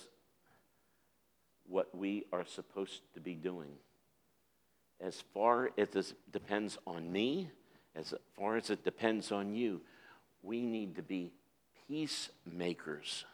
what 1.69 1.95
we 1.95 2.25
are 2.33 2.47
supposed 2.47 3.03
to 3.13 3.21
be 3.21 3.35
doing. 3.35 3.73
As 5.01 5.23
far 5.35 5.71
as 5.77 5.95
it 5.95 6.15
depends 6.33 6.79
on 6.87 7.13
me, 7.13 7.51
as 7.95 8.15
far 8.39 8.57
as 8.57 8.71
it 8.71 8.85
depends 8.85 9.31
on 9.31 9.55
you, 9.55 9.83
we 10.43 10.63
need 10.63 10.97
to 10.97 11.03
be 11.03 11.31
peacemakers 11.87 13.25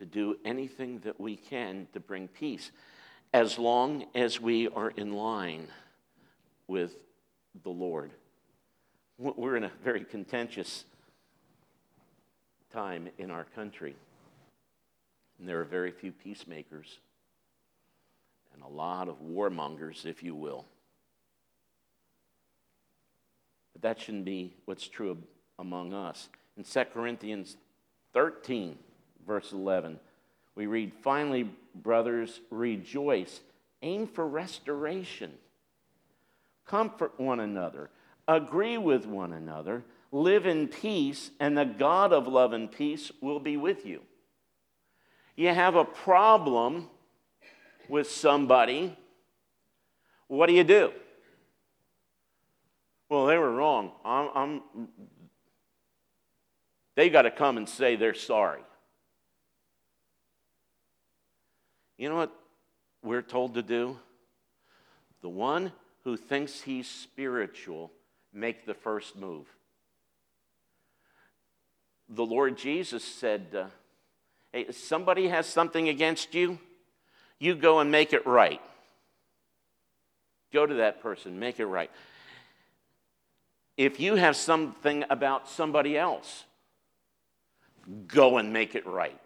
to 0.00 0.06
do 0.06 0.36
anything 0.44 0.98
that 1.00 1.20
we 1.20 1.36
can 1.36 1.86
to 1.92 2.00
bring 2.00 2.26
peace, 2.26 2.72
as 3.32 3.58
long 3.58 4.06
as 4.14 4.40
we 4.40 4.66
are 4.68 4.90
in 4.90 5.12
line 5.12 5.68
with 6.66 6.96
the 7.62 7.70
Lord. 7.70 8.10
We're 9.18 9.56
in 9.56 9.64
a 9.64 9.70
very 9.84 10.04
contentious 10.04 10.84
time 12.72 13.10
in 13.18 13.30
our 13.30 13.44
country, 13.44 13.94
and 15.38 15.46
there 15.46 15.60
are 15.60 15.64
very 15.64 15.92
few 15.92 16.12
peacemakers 16.12 16.98
and 18.54 18.62
a 18.62 18.68
lot 18.68 19.08
of 19.08 19.20
warmongers, 19.22 20.06
if 20.06 20.22
you 20.22 20.34
will. 20.34 20.64
But 23.74 23.82
that 23.82 24.00
shouldn't 24.00 24.24
be 24.24 24.54
what's 24.64 24.88
true 24.88 25.18
among 25.58 25.92
us. 25.92 26.30
In 26.56 26.64
2 26.64 26.84
Corinthians 26.92 27.56
13, 28.14 28.78
verse 29.30 29.52
11, 29.52 30.00
we 30.56 30.66
read, 30.66 30.92
Finally, 31.02 31.48
brothers, 31.72 32.40
rejoice, 32.50 33.38
aim 33.80 34.08
for 34.08 34.26
restoration, 34.26 35.30
comfort 36.66 37.12
one 37.16 37.38
another, 37.38 37.90
agree 38.26 38.76
with 38.76 39.06
one 39.06 39.32
another, 39.32 39.84
live 40.10 40.46
in 40.46 40.66
peace, 40.66 41.30
and 41.38 41.56
the 41.56 41.64
God 41.64 42.12
of 42.12 42.26
love 42.26 42.52
and 42.52 42.72
peace 42.72 43.12
will 43.20 43.38
be 43.38 43.56
with 43.56 43.86
you. 43.86 44.00
You 45.36 45.54
have 45.54 45.76
a 45.76 45.84
problem 45.84 46.88
with 47.88 48.10
somebody, 48.10 48.98
what 50.26 50.48
do 50.48 50.54
you 50.54 50.64
do? 50.64 50.90
Well, 53.08 53.26
they 53.26 53.38
were 53.38 53.52
wrong. 53.52 53.92
I'm, 54.04 54.28
I'm, 54.34 54.88
they 56.96 57.10
got 57.10 57.22
to 57.22 57.30
come 57.30 57.58
and 57.58 57.68
say 57.68 57.94
they're 57.94 58.12
sorry. 58.12 58.62
You 62.00 62.08
know 62.08 62.16
what 62.16 62.34
we're 63.02 63.20
told 63.20 63.52
to 63.54 63.62
do? 63.62 63.98
The 65.20 65.28
one 65.28 65.70
who 66.02 66.16
thinks 66.16 66.62
he's 66.62 66.88
spiritual, 66.88 67.92
make 68.32 68.64
the 68.64 68.72
first 68.72 69.16
move. 69.16 69.44
The 72.08 72.24
Lord 72.24 72.56
Jesus 72.56 73.04
said, 73.04 73.48
uh, 73.54 73.66
Hey, 74.50 74.72
somebody 74.72 75.28
has 75.28 75.46
something 75.46 75.90
against 75.90 76.34
you, 76.34 76.58
you 77.38 77.54
go 77.54 77.80
and 77.80 77.90
make 77.90 78.14
it 78.14 78.26
right. 78.26 78.62
Go 80.54 80.64
to 80.64 80.74
that 80.76 81.02
person, 81.02 81.38
make 81.38 81.60
it 81.60 81.66
right. 81.66 81.90
If 83.76 84.00
you 84.00 84.14
have 84.14 84.36
something 84.36 85.04
about 85.10 85.50
somebody 85.50 85.98
else, 85.98 86.44
go 88.06 88.38
and 88.38 88.54
make 88.54 88.74
it 88.74 88.86
right. 88.86 89.20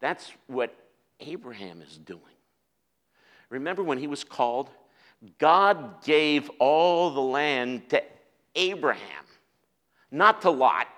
That's 0.00 0.32
what 0.46 0.74
Abraham 1.20 1.82
is 1.82 1.98
doing. 1.98 2.20
Remember 3.50 3.82
when 3.82 3.98
he 3.98 4.06
was 4.06 4.24
called? 4.24 4.70
God 5.38 6.02
gave 6.02 6.50
all 6.58 7.10
the 7.10 7.20
land 7.20 7.90
to 7.90 8.02
Abraham, 8.54 9.24
not 10.10 10.42
to 10.42 10.50
Lot. 10.50 10.88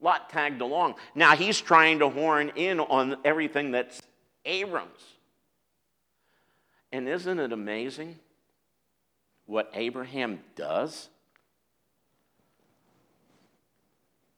Lot 0.00 0.30
tagged 0.30 0.62
along. 0.62 0.94
Now 1.14 1.36
he's 1.36 1.60
trying 1.60 1.98
to 1.98 2.08
horn 2.08 2.52
in 2.54 2.80
on 2.80 3.16
everything 3.24 3.72
that's 3.72 4.00
Abram's. 4.44 5.02
And 6.92 7.08
isn't 7.08 7.38
it 7.38 7.52
amazing 7.52 8.18
what 9.46 9.70
Abraham 9.74 10.40
does? 10.56 11.08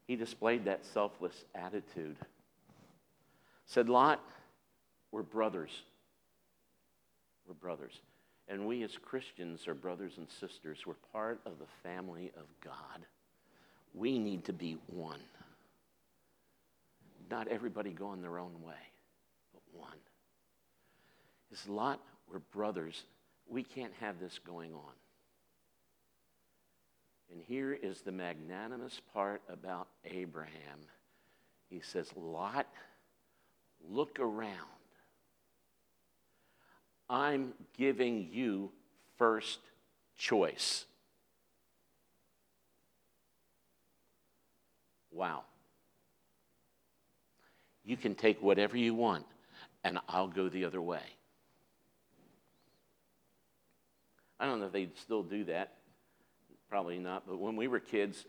He 0.07 0.17
displayed 0.17 0.65
that 0.65 0.85
selfless 0.85 1.45
attitude. 1.55 2.17
Said, 3.73 3.89
Lot, 3.89 4.21
we're 5.13 5.23
brothers. 5.23 5.71
We're 7.47 7.55
brothers. 7.55 8.03
And 8.47 8.67
we 8.67 8.83
as 8.83 8.99
Christians 8.99 9.67
are 9.67 9.73
brothers 9.75 10.19
and 10.19 10.27
sisters. 10.29 10.81
We're 10.87 10.93
part 11.11 11.41
of 11.47 11.59
the 11.59 11.65
family 11.83 12.31
of 12.37 12.45
God. 12.63 13.07
We 13.95 14.19
need 14.19 14.45
to 14.45 14.53
be 14.53 14.77
one. 14.89 15.21
Not 17.31 17.49
everybody 17.49 17.93
going 17.93 18.21
their 18.21 18.39
own 18.39 18.53
way, 18.63 18.75
but 19.55 19.63
one. 19.73 19.97
Is 21.51 21.67
Lot, 21.67 21.99
we're 22.31 22.41
brothers. 22.41 23.05
We 23.49 23.63
can't 23.63 23.95
have 24.01 24.21
this 24.21 24.39
going 24.47 24.75
on. 24.75 24.93
And 27.31 27.41
here 27.41 27.73
is 27.73 28.03
the 28.03 28.13
magnanimous 28.13 29.01
part 29.15 29.41
about 29.49 29.89
Abraham. 30.05 30.81
He 31.71 31.81
says, 31.81 32.11
Lot, 32.15 32.67
look 33.91 34.19
around. 34.21 34.57
I'm 37.09 37.53
giving 37.77 38.29
you 38.33 38.71
first 39.19 39.59
choice. 40.17 40.87
Wow. 45.11 45.43
You 47.85 47.97
can 47.97 48.15
take 48.15 48.43
whatever 48.43 48.77
you 48.77 48.95
want, 48.95 49.27
and 49.85 49.99
I'll 50.09 50.29
go 50.29 50.49
the 50.49 50.65
other 50.65 50.81
way. 50.81 51.03
I 54.41 54.47
don't 54.47 54.59
know 54.59 54.67
if 54.67 54.73
they'd 54.73 54.97
still 54.99 55.23
do 55.23 55.45
that. 55.45 55.75
Probably 56.69 56.99
not. 56.99 57.25
But 57.29 57.39
when 57.39 57.55
we 57.55 57.69
were 57.69 57.79
kids, 57.79 58.25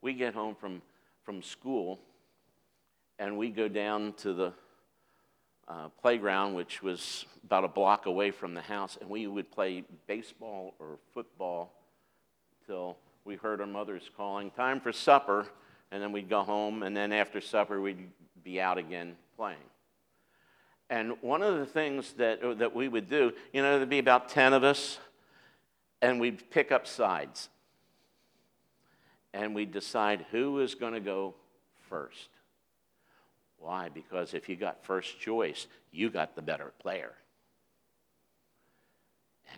we 0.00 0.14
get 0.14 0.34
home 0.34 0.54
from, 0.54 0.82
from 1.22 1.42
school 1.42 2.00
and 3.18 3.36
we 3.36 3.50
go 3.50 3.68
down 3.68 4.14
to 4.14 4.32
the 4.32 4.52
uh, 5.68 5.88
playground, 6.00 6.54
which 6.54 6.82
was 6.82 7.24
about 7.44 7.64
a 7.64 7.68
block 7.68 8.06
away 8.06 8.30
from 8.30 8.54
the 8.54 8.60
house, 8.60 8.98
and 9.00 9.08
we 9.08 9.26
would 9.26 9.50
play 9.50 9.84
baseball 10.06 10.74
or 10.78 10.98
football 11.14 11.72
till 12.66 12.96
we 13.24 13.36
heard 13.36 13.60
our 13.60 13.66
mothers 13.66 14.10
calling, 14.16 14.50
Time 14.50 14.80
for 14.80 14.92
supper. 14.92 15.46
And 15.90 16.02
then 16.02 16.10
we'd 16.10 16.30
go 16.30 16.42
home, 16.42 16.82
and 16.82 16.96
then 16.96 17.12
after 17.12 17.38
supper, 17.42 17.78
we'd 17.78 18.08
be 18.42 18.58
out 18.58 18.78
again 18.78 19.14
playing. 19.36 19.58
And 20.88 21.16
one 21.20 21.42
of 21.42 21.58
the 21.58 21.66
things 21.66 22.14
that, 22.14 22.42
uh, 22.42 22.54
that 22.54 22.74
we 22.74 22.88
would 22.88 23.10
do, 23.10 23.32
you 23.52 23.60
know, 23.60 23.76
there'd 23.76 23.90
be 23.90 23.98
about 23.98 24.30
10 24.30 24.54
of 24.54 24.64
us, 24.64 24.98
and 26.00 26.18
we'd 26.18 26.50
pick 26.50 26.72
up 26.72 26.86
sides. 26.86 27.50
And 29.34 29.54
we'd 29.54 29.72
decide 29.72 30.24
who 30.30 30.60
is 30.60 30.74
going 30.74 30.94
to 30.94 31.00
go 31.00 31.34
first. 31.88 32.28
Why? 33.62 33.88
Because 33.88 34.34
if 34.34 34.48
you 34.48 34.56
got 34.56 34.84
first 34.84 35.20
choice, 35.20 35.68
you 35.92 36.10
got 36.10 36.34
the 36.34 36.42
better 36.42 36.72
player. 36.80 37.12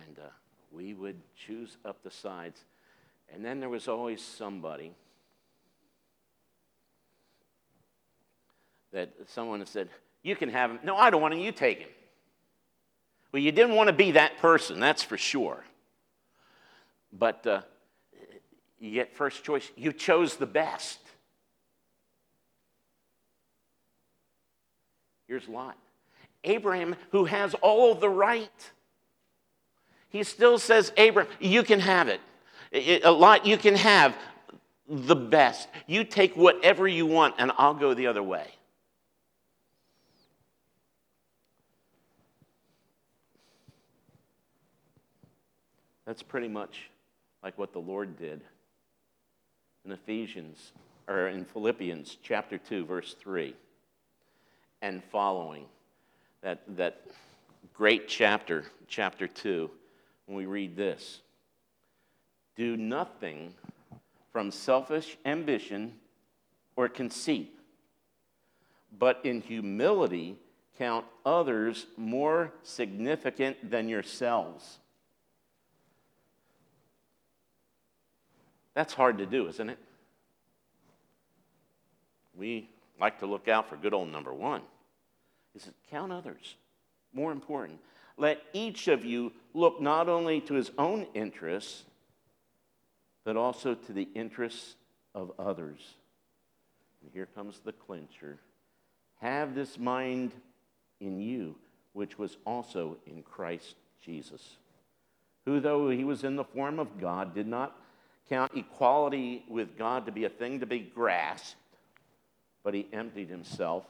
And 0.06 0.18
uh, 0.18 0.28
we 0.70 0.92
would 0.92 1.16
choose 1.34 1.78
up 1.86 2.02
the 2.02 2.10
sides. 2.10 2.60
And 3.32 3.42
then 3.42 3.60
there 3.60 3.70
was 3.70 3.88
always 3.88 4.20
somebody 4.20 4.92
that 8.92 9.10
someone 9.28 9.64
said, 9.64 9.88
You 10.22 10.36
can 10.36 10.50
have 10.50 10.70
him. 10.70 10.80
No, 10.84 10.96
I 10.96 11.08
don't 11.08 11.22
want 11.22 11.32
him. 11.32 11.40
You 11.40 11.52
take 11.52 11.78
him. 11.78 11.88
Well, 13.32 13.40
you 13.40 13.52
didn't 13.52 13.74
want 13.74 13.88
to 13.88 13.94
be 13.94 14.12
that 14.12 14.36
person, 14.36 14.80
that's 14.80 15.02
for 15.02 15.16
sure. 15.16 15.64
But 17.10 17.46
uh, 17.46 17.62
you 18.78 18.90
get 18.90 19.16
first 19.16 19.44
choice. 19.44 19.70
You 19.76 19.94
chose 19.94 20.36
the 20.36 20.46
best. 20.46 20.98
Here's 25.26 25.48
Lot. 25.48 25.76
Abraham, 26.44 26.94
who 27.10 27.24
has 27.24 27.54
all 27.54 27.94
the 27.94 28.08
right, 28.08 28.70
he 30.10 30.22
still 30.22 30.58
says, 30.58 30.92
Abraham, 30.96 31.32
you 31.40 31.62
can 31.62 31.80
have 31.80 32.08
it. 32.08 32.20
A 33.04 33.10
lot 33.10 33.46
you 33.46 33.56
can 33.56 33.74
have 33.76 34.16
the 34.88 35.16
best. 35.16 35.68
You 35.86 36.04
take 36.04 36.36
whatever 36.36 36.86
you 36.86 37.06
want, 37.06 37.36
and 37.38 37.50
I'll 37.56 37.74
go 37.74 37.94
the 37.94 38.06
other 38.06 38.22
way. 38.22 38.46
That's 46.06 46.22
pretty 46.22 46.48
much 46.48 46.90
like 47.42 47.56
what 47.58 47.72
the 47.72 47.78
Lord 47.78 48.18
did 48.18 48.42
in 49.84 49.92
Ephesians 49.92 50.72
or 51.08 51.28
in 51.28 51.44
Philippians 51.44 52.18
chapter 52.22 52.58
2 52.58 52.84
verse 52.84 53.14
3 53.20 53.54
and 54.82 55.02
following. 55.04 55.66
That 56.42 56.62
that 56.76 57.00
great 57.72 58.08
chapter 58.08 58.64
chapter 58.88 59.26
2 59.26 59.70
when 60.26 60.36
we 60.36 60.46
read 60.46 60.76
this. 60.76 61.20
Do 62.56 62.76
nothing 62.76 63.54
from 64.32 64.50
selfish 64.50 65.16
ambition 65.24 65.94
or 66.76 66.88
conceit 66.88 67.54
but 68.98 69.20
in 69.24 69.40
humility 69.40 70.36
count 70.78 71.04
others 71.24 71.86
more 71.96 72.52
significant 72.62 73.70
than 73.70 73.88
yourselves. 73.88 74.78
That's 78.74 78.92
hard 78.92 79.18
to 79.18 79.26
do, 79.26 79.46
isn't 79.48 79.70
it? 79.70 79.78
We 82.36 82.68
like 83.00 83.18
to 83.20 83.26
look 83.26 83.48
out 83.48 83.68
for 83.68 83.76
good 83.76 83.94
old 83.94 84.10
number 84.10 84.32
one. 84.32 84.62
Is 85.54 85.66
it 85.66 85.74
count 85.90 86.12
others? 86.12 86.56
More 87.12 87.32
important. 87.32 87.78
let 88.16 88.42
each 88.52 88.88
of 88.88 89.04
you 89.04 89.32
look 89.54 89.80
not 89.80 90.08
only 90.08 90.40
to 90.42 90.54
his 90.54 90.70
own 90.78 91.06
interests, 91.14 91.84
but 93.24 93.36
also 93.36 93.74
to 93.74 93.92
the 93.92 94.08
interests 94.14 94.76
of 95.14 95.32
others. 95.38 95.80
And 97.02 97.10
here 97.12 97.26
comes 97.34 97.60
the 97.60 97.72
clincher. 97.72 98.38
Have 99.20 99.54
this 99.54 99.78
mind 99.78 100.32
in 101.00 101.20
you, 101.20 101.56
which 101.92 102.18
was 102.18 102.36
also 102.46 102.98
in 103.06 103.22
Christ 103.22 103.76
Jesus, 104.04 104.56
who, 105.44 105.60
though 105.60 105.88
he 105.90 106.04
was 106.04 106.24
in 106.24 106.36
the 106.36 106.44
form 106.44 106.78
of 106.78 107.00
God, 107.00 107.34
did 107.34 107.46
not 107.46 107.76
count 108.28 108.52
equality 108.54 109.44
with 109.48 109.76
God 109.76 110.06
to 110.06 110.12
be 110.12 110.24
a 110.24 110.30
thing 110.30 110.60
to 110.60 110.66
be 110.66 110.78
grasped, 110.78 111.56
but 112.64 112.74
he 112.74 112.88
emptied 112.92 113.28
himself 113.28 113.84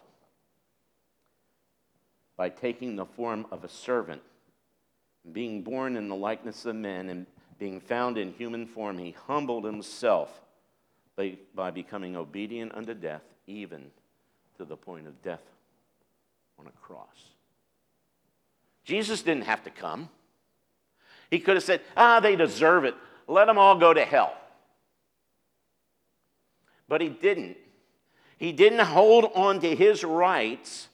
by 2.37 2.49
taking 2.49 2.97
the 2.97 3.07
form 3.07 3.47
of 3.51 3.65
a 3.65 3.69
servant. 3.69 4.21
Being 5.33 5.63
born 5.63 5.97
in 5.97 6.09
the 6.09 6.17
likeness 6.17 6.67
of 6.67 6.77
men 6.77 7.09
and 7.09 7.27
being 7.59 7.81
found 7.81 8.19
in 8.19 8.33
human 8.33 8.67
form, 8.67 8.99
he 8.99 9.15
humbled 9.27 9.65
himself 9.65 10.43
by, 11.17 11.39
by 11.55 11.71
becoming 11.71 12.17
obedient 12.17 12.75
unto 12.75 12.93
death, 12.93 13.23
even 13.47 13.91
to 14.59 14.65
the 14.65 14.77
point 14.77 15.07
of 15.07 15.23
death 15.23 15.41
on 16.59 16.67
a 16.67 16.87
cross. 16.87 17.31
Jesus 18.85 19.23
didn't 19.23 19.45
have 19.45 19.63
to 19.65 19.71
come. 19.71 20.11
He 21.31 21.39
could 21.39 21.55
have 21.55 21.65
said, 21.65 21.81
ah, 21.97 22.21
they 22.21 22.37
deserve 22.37 22.85
it. 22.85 22.95
Let 23.27 23.47
them 23.47 23.57
all 23.57 23.79
go 23.79 23.95
to 23.95 24.05
hell. 24.05 24.37
But 26.89 27.01
he 27.01 27.09
didn't. 27.09 27.57
He 28.39 28.53
didn't 28.53 28.81
hold 28.81 29.31
on 29.35 29.61
to 29.61 29.75
his 29.75 30.05
rights 30.05 30.89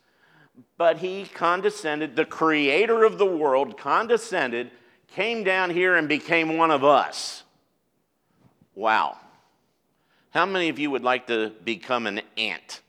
but 0.80 0.96
he 0.96 1.26
condescended, 1.26 2.16
the 2.16 2.24
creator 2.24 3.04
of 3.04 3.18
the 3.18 3.26
world 3.26 3.76
condescended, 3.76 4.70
came 5.08 5.44
down 5.44 5.68
here 5.68 5.94
and 5.94 6.08
became 6.08 6.56
one 6.56 6.70
of 6.70 6.82
us. 6.82 7.42
Wow. 8.74 9.18
How 10.30 10.46
many 10.46 10.70
of 10.70 10.78
you 10.78 10.90
would 10.90 11.02
like 11.02 11.26
to 11.26 11.52
become 11.64 12.06
an 12.06 12.22
ant? 12.38 12.80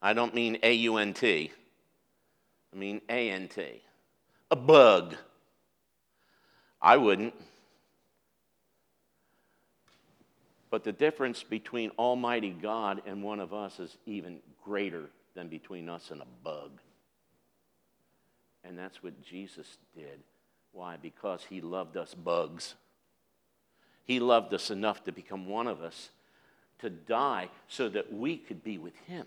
I 0.00 0.14
don't 0.14 0.34
mean 0.34 0.56
A 0.62 0.72
U 0.72 0.96
N 0.96 1.12
T, 1.12 1.52
I 2.72 2.78
mean 2.78 3.02
A 3.10 3.28
N 3.28 3.46
T. 3.48 3.82
A 4.50 4.56
bug. 4.56 5.14
I 6.80 6.96
wouldn't. 6.96 7.34
But 10.72 10.84
the 10.84 10.92
difference 10.92 11.42
between 11.42 11.90
Almighty 11.98 12.48
God 12.48 13.02
and 13.04 13.22
one 13.22 13.40
of 13.40 13.52
us 13.52 13.78
is 13.78 13.98
even 14.06 14.38
greater 14.64 15.10
than 15.34 15.48
between 15.48 15.90
us 15.90 16.10
and 16.10 16.22
a 16.22 16.26
bug. 16.42 16.80
And 18.64 18.78
that's 18.78 19.02
what 19.02 19.22
Jesus 19.22 19.76
did. 19.94 20.20
Why? 20.72 20.96
Because 20.96 21.44
he 21.46 21.60
loved 21.60 21.98
us 21.98 22.14
bugs. 22.14 22.74
He 24.04 24.18
loved 24.18 24.54
us 24.54 24.70
enough 24.70 25.04
to 25.04 25.12
become 25.12 25.46
one 25.46 25.66
of 25.66 25.82
us, 25.82 26.08
to 26.78 26.88
die 26.88 27.50
so 27.68 27.90
that 27.90 28.10
we 28.10 28.38
could 28.38 28.64
be 28.64 28.78
with 28.78 28.96
him. 29.06 29.26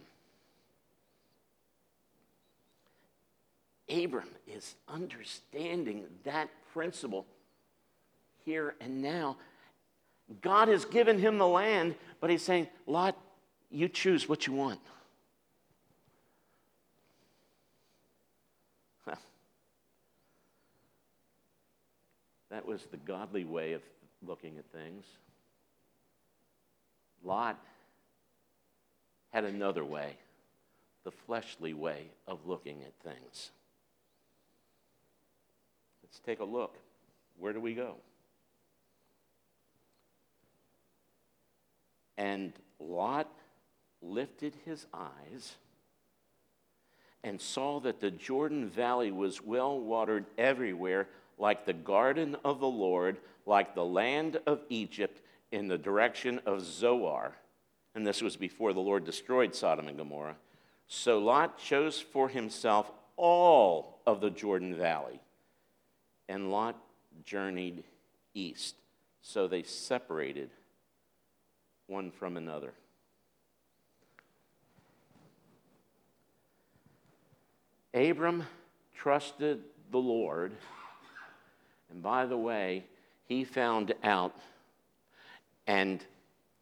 Abram 3.88 4.30
is 4.48 4.74
understanding 4.88 6.06
that 6.24 6.50
principle 6.74 7.28
here 8.44 8.74
and 8.82 9.04
now. 9.04 9.38
God 10.42 10.68
has 10.70 10.86
given 10.86 11.20
him 11.20 11.38
the 11.38 11.48
land, 11.48 11.96
but 12.20 12.30
he's 12.30 12.42
saying, 12.42 12.68
Lot, 12.88 13.16
you 13.70 13.88
choose 13.88 14.28
what 14.28 14.48
you 14.48 14.54
want. 14.54 14.80
That 22.50 22.66
was 22.66 22.86
the 22.86 22.98
godly 22.98 23.44
way 23.44 23.74
of 23.74 23.82
looking 24.26 24.58
at 24.58 24.66
things. 24.72 25.04
Lot 27.24 27.60
had 29.34 29.44
another 29.44 29.84
way, 29.84 30.16
the 31.04 31.12
fleshly 31.12 31.74
way 31.74 32.06
of 32.28 32.40
looking 32.46 32.84
at 32.84 32.94
things. 33.04 33.52
Let's 36.02 36.20
take 36.20 36.40
a 36.40 36.46
look. 36.46 36.76
Where 37.38 37.52
do 37.52 37.60
we 37.60 37.74
go? 37.74 37.96
And 42.18 42.54
Lot 42.80 43.30
lifted 44.02 44.54
his 44.66 44.86
eyes 44.94 45.56
and 47.24 47.42
saw 47.42 47.80
that 47.80 48.00
the 48.00 48.12
Jordan 48.12 48.70
Valley 48.70 49.12
was 49.12 49.44
well 49.44 49.80
watered 49.80 50.26
everywhere 50.38 51.08
like 51.38 51.66
the 51.66 51.74
garden 51.74 52.38
of 52.46 52.60
the 52.60 52.68
Lord, 52.68 53.18
like 53.46 53.76
the 53.76 53.86
land 53.86 54.40
of 54.46 54.62
Egypt 54.70 55.22
in 55.52 55.68
the 55.68 55.78
direction 55.78 56.40
of 56.46 56.62
Zoar. 56.62 57.36
And 57.96 58.06
this 58.06 58.22
was 58.22 58.36
before 58.36 58.74
the 58.74 58.80
Lord 58.80 59.06
destroyed 59.06 59.56
Sodom 59.56 59.88
and 59.88 59.98
Gomorrah. 59.98 60.36
So 60.88 61.20
Lot 61.20 61.58
chose 61.58 62.00
for 62.00 62.30
himself 62.30 62.92
all 63.18 64.00
of 64.06 64.22
the 64.22 64.30
Jordan 64.30 64.76
Valley, 64.76 65.20
and 66.30 66.52
Lot 66.52 66.76
journeyed 67.24 67.84
east. 68.34 68.76
So 69.22 69.48
they 69.48 69.64
separated 69.64 70.52
one 71.88 72.12
from 72.12 72.38
another. 72.38 72.74
Abram 77.94 78.44
trusted 78.94 79.62
the 79.92 79.98
Lord 79.98 80.52
and 81.96 82.04
by 82.04 82.26
the 82.26 82.38
way, 82.38 82.84
he 83.26 83.46
found 83.46 83.94
out 84.04 84.36
and 85.66 86.04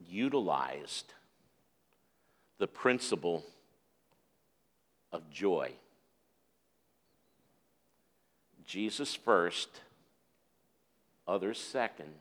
utilized 0.08 1.12
the 2.60 2.68
principle 2.68 3.44
of 5.12 5.28
joy. 5.32 5.72
Jesus 8.64 9.16
first, 9.16 9.70
others 11.28 11.58
second, 11.58 12.14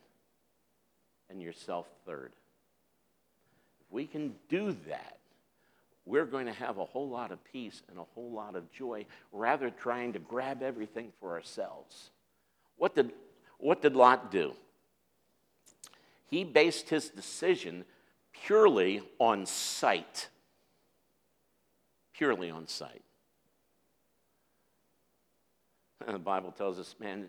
and 1.28 1.42
yourself 1.42 1.86
third. 2.06 2.32
We 3.92 4.06
can 4.06 4.34
do 4.48 4.74
that, 4.88 5.18
we're 6.06 6.24
going 6.24 6.46
to 6.46 6.52
have 6.52 6.78
a 6.78 6.84
whole 6.84 7.08
lot 7.08 7.30
of 7.30 7.44
peace 7.44 7.82
and 7.88 7.98
a 7.98 8.04
whole 8.14 8.32
lot 8.32 8.56
of 8.56 8.72
joy 8.72 9.06
rather 9.30 9.70
trying 9.70 10.14
to 10.14 10.18
grab 10.18 10.62
everything 10.62 11.12
for 11.20 11.32
ourselves. 11.32 12.10
What 12.76 12.94
did, 12.94 13.12
what 13.58 13.82
did 13.82 13.94
Lot 13.94 14.32
do? 14.32 14.54
He 16.26 16.42
based 16.42 16.88
his 16.88 17.10
decision 17.10 17.84
purely 18.32 19.02
on 19.20 19.46
sight. 19.46 20.28
Purely 22.14 22.50
on 22.50 22.66
sight. 22.66 23.02
And 26.06 26.14
the 26.14 26.18
Bible 26.18 26.50
tells 26.50 26.78
us, 26.78 26.96
man, 26.98 27.26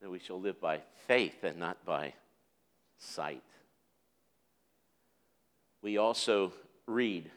that 0.00 0.08
we 0.08 0.20
shall 0.20 0.40
live 0.40 0.60
by 0.60 0.80
faith 1.06 1.42
and 1.42 1.58
not 1.58 1.84
by 1.84 2.14
sight. 2.98 3.42
We 5.88 5.96
also 5.96 6.52
read 6.84 7.30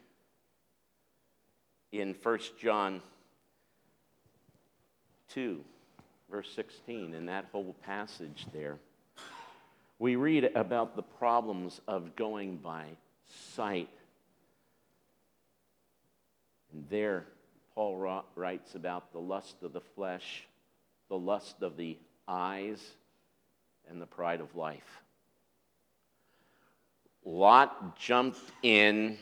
in 1.94 2.14
1 2.22 2.40
John 2.60 3.02
2 5.30 5.64
verse 6.30 6.52
16, 6.54 7.14
in 7.14 7.28
that 7.28 7.46
whole 7.54 7.74
passage 7.86 8.46
there, 8.52 8.78
we 10.00 10.18
read 10.18 10.52
about 10.54 10.98
the 10.98 11.02
problems 11.02 11.80
of 11.88 12.18
going 12.18 12.58
by 12.58 12.88
sight. 13.56 13.88
And 16.74 16.84
there, 16.90 17.24
Paul 17.74 18.26
writes 18.36 18.76
about 18.76 19.14
the 19.14 19.20
lust 19.20 19.64
of 19.64 19.72
the 19.72 19.80
flesh, 19.80 20.46
the 21.08 21.18
lust 21.18 21.62
of 21.62 21.78
the 21.78 21.98
eyes, 22.28 22.86
and 23.90 24.02
the 24.02 24.06
pride 24.06 24.42
of 24.42 24.58
life. 24.58 25.02
Lot 27.24 27.98
jumped 27.98 28.40
in 28.64 29.18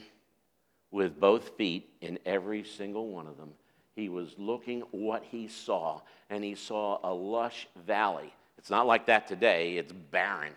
with 0.91 1.19
both 1.19 1.57
feet 1.57 1.89
in 2.01 2.17
every 2.25 2.63
single 2.63 3.07
one 3.07 3.27
of 3.27 3.37
them 3.37 3.51
he 3.99 4.07
was 4.07 4.33
looking 4.37 4.81
what 4.91 5.23
he 5.29 5.49
saw, 5.49 6.01
and 6.29 6.41
he 6.41 6.55
saw 6.55 6.99
a 7.03 7.13
lush 7.13 7.67
valley. 7.85 8.33
It's 8.57 8.69
not 8.69 8.87
like 8.87 9.07
that 9.07 9.27
today, 9.27 9.77
it's 9.77 9.91
barren. 9.91 10.53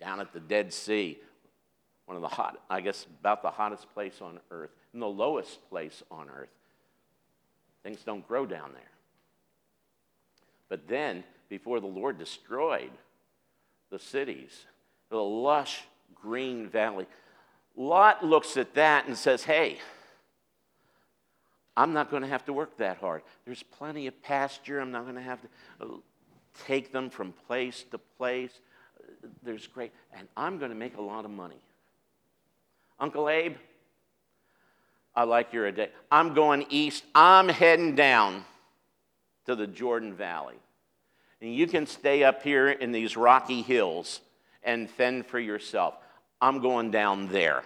Down 0.00 0.20
at 0.20 0.32
the 0.32 0.40
Dead 0.40 0.72
Sea, 0.72 1.18
one 2.06 2.16
of 2.16 2.22
the 2.22 2.28
hot, 2.28 2.58
I 2.70 2.80
guess, 2.80 3.06
about 3.20 3.42
the 3.42 3.50
hottest 3.50 3.92
place 3.92 4.20
on 4.22 4.40
earth, 4.50 4.70
and 4.92 5.02
the 5.02 5.06
lowest 5.06 5.68
place 5.68 6.02
on 6.10 6.30
earth. 6.30 6.48
Things 7.82 8.02
don't 8.04 8.26
grow 8.26 8.46
down 8.46 8.72
there. 8.72 8.82
But 10.68 10.88
then, 10.88 11.24
before 11.50 11.80
the 11.80 11.86
Lord 11.86 12.18
destroyed 12.18 12.90
the 13.90 13.98
cities, 13.98 14.64
the 15.10 15.22
lush 15.22 15.84
green 16.14 16.68
valley, 16.68 17.06
Lot 17.76 18.24
looks 18.24 18.56
at 18.56 18.74
that 18.74 19.06
and 19.06 19.16
says, 19.16 19.44
Hey, 19.44 19.78
I'm 21.76 21.92
not 21.92 22.10
going 22.10 22.22
to 22.22 22.28
have 22.28 22.44
to 22.46 22.52
work 22.52 22.78
that 22.78 22.98
hard. 22.98 23.22
There's 23.44 23.62
plenty 23.62 24.06
of 24.06 24.22
pasture. 24.22 24.80
I'm 24.80 24.90
not 24.90 25.02
going 25.02 25.16
to 25.16 25.22
have 25.22 25.40
to 25.42 25.48
uh, 25.80 25.86
take 26.66 26.90
them 26.90 27.10
from 27.10 27.32
place 27.46 27.84
to 27.90 27.98
place. 27.98 28.52
There's 29.42 29.66
great, 29.66 29.92
and 30.16 30.26
I'm 30.36 30.58
going 30.58 30.70
to 30.70 30.76
make 30.76 30.96
a 30.96 31.02
lot 31.02 31.24
of 31.24 31.30
money. 31.30 31.60
Uncle 32.98 33.28
Abe, 33.28 33.56
I 35.14 35.24
like 35.24 35.52
your 35.52 35.68
idea. 35.68 35.90
I'm 36.10 36.32
going 36.32 36.64
east. 36.70 37.04
I'm 37.14 37.48
heading 37.48 37.94
down 37.94 38.44
to 39.44 39.54
the 39.54 39.66
Jordan 39.66 40.14
Valley. 40.14 40.56
And 41.42 41.54
you 41.54 41.66
can 41.66 41.86
stay 41.86 42.24
up 42.24 42.42
here 42.42 42.70
in 42.70 42.92
these 42.92 43.16
rocky 43.16 43.60
hills 43.60 44.20
and 44.66 44.90
fend 44.90 45.24
for 45.24 45.38
yourself. 45.38 45.94
I'm 46.40 46.60
going 46.60 46.90
down 46.90 47.28
there. 47.28 47.62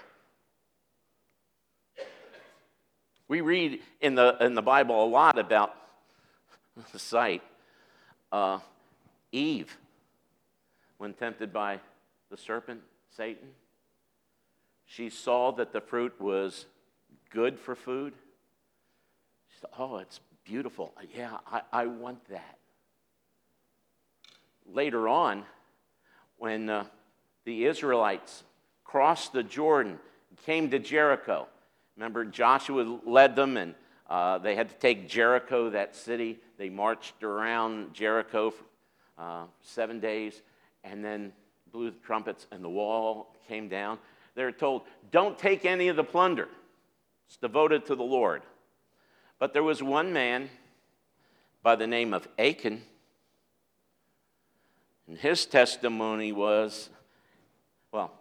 We 3.26 3.40
read 3.40 3.80
in 4.00 4.14
the, 4.14 4.36
in 4.40 4.54
the 4.54 4.62
Bible 4.62 5.04
a 5.04 5.06
lot 5.06 5.38
about 5.38 5.74
the 6.92 6.98
sight. 6.98 7.42
Uh, 8.30 8.58
Eve, 9.32 9.76
when 10.98 11.14
tempted 11.14 11.52
by 11.52 11.80
the 12.30 12.36
serpent, 12.36 12.82
Satan, 13.16 13.48
she 14.84 15.10
saw 15.10 15.52
that 15.52 15.72
the 15.72 15.80
fruit 15.80 16.20
was 16.20 16.66
good 17.30 17.58
for 17.58 17.74
food. 17.74 18.12
She 19.48 19.60
thought, 19.60 19.74
oh, 19.78 19.96
it's 19.98 20.20
beautiful. 20.44 20.92
Yeah, 21.16 21.38
I, 21.46 21.62
I 21.72 21.86
want 21.86 22.28
that. 22.28 22.58
Later 24.72 25.08
on, 25.08 25.44
when 26.40 26.70
uh, 26.70 26.84
the 27.44 27.66
Israelites 27.66 28.44
crossed 28.82 29.34
the 29.34 29.42
Jordan, 29.42 29.98
came 30.46 30.70
to 30.70 30.78
Jericho, 30.78 31.46
remember 31.96 32.24
Joshua 32.24 32.98
led 33.04 33.36
them 33.36 33.58
and 33.58 33.74
uh, 34.08 34.38
they 34.38 34.56
had 34.56 34.70
to 34.70 34.74
take 34.76 35.06
Jericho, 35.06 35.70
that 35.70 35.94
city. 35.94 36.40
They 36.56 36.70
marched 36.70 37.22
around 37.22 37.92
Jericho 37.92 38.50
for 38.50 38.64
uh, 39.18 39.44
seven 39.60 40.00
days 40.00 40.40
and 40.82 41.04
then 41.04 41.32
blew 41.72 41.90
the 41.90 41.98
trumpets 41.98 42.46
and 42.50 42.64
the 42.64 42.70
wall 42.70 43.36
came 43.46 43.68
down. 43.68 43.98
They're 44.34 44.50
told, 44.50 44.82
don't 45.12 45.38
take 45.38 45.66
any 45.66 45.88
of 45.88 45.96
the 45.96 46.04
plunder. 46.04 46.48
It's 47.26 47.36
devoted 47.36 47.84
to 47.86 47.94
the 47.94 48.02
Lord. 48.02 48.42
But 49.38 49.52
there 49.52 49.62
was 49.62 49.82
one 49.82 50.14
man 50.14 50.48
by 51.62 51.76
the 51.76 51.86
name 51.86 52.14
of 52.14 52.26
Achan, 52.38 52.82
and 55.10 55.18
his 55.18 55.44
testimony 55.44 56.30
was 56.30 56.88
well, 57.90 58.12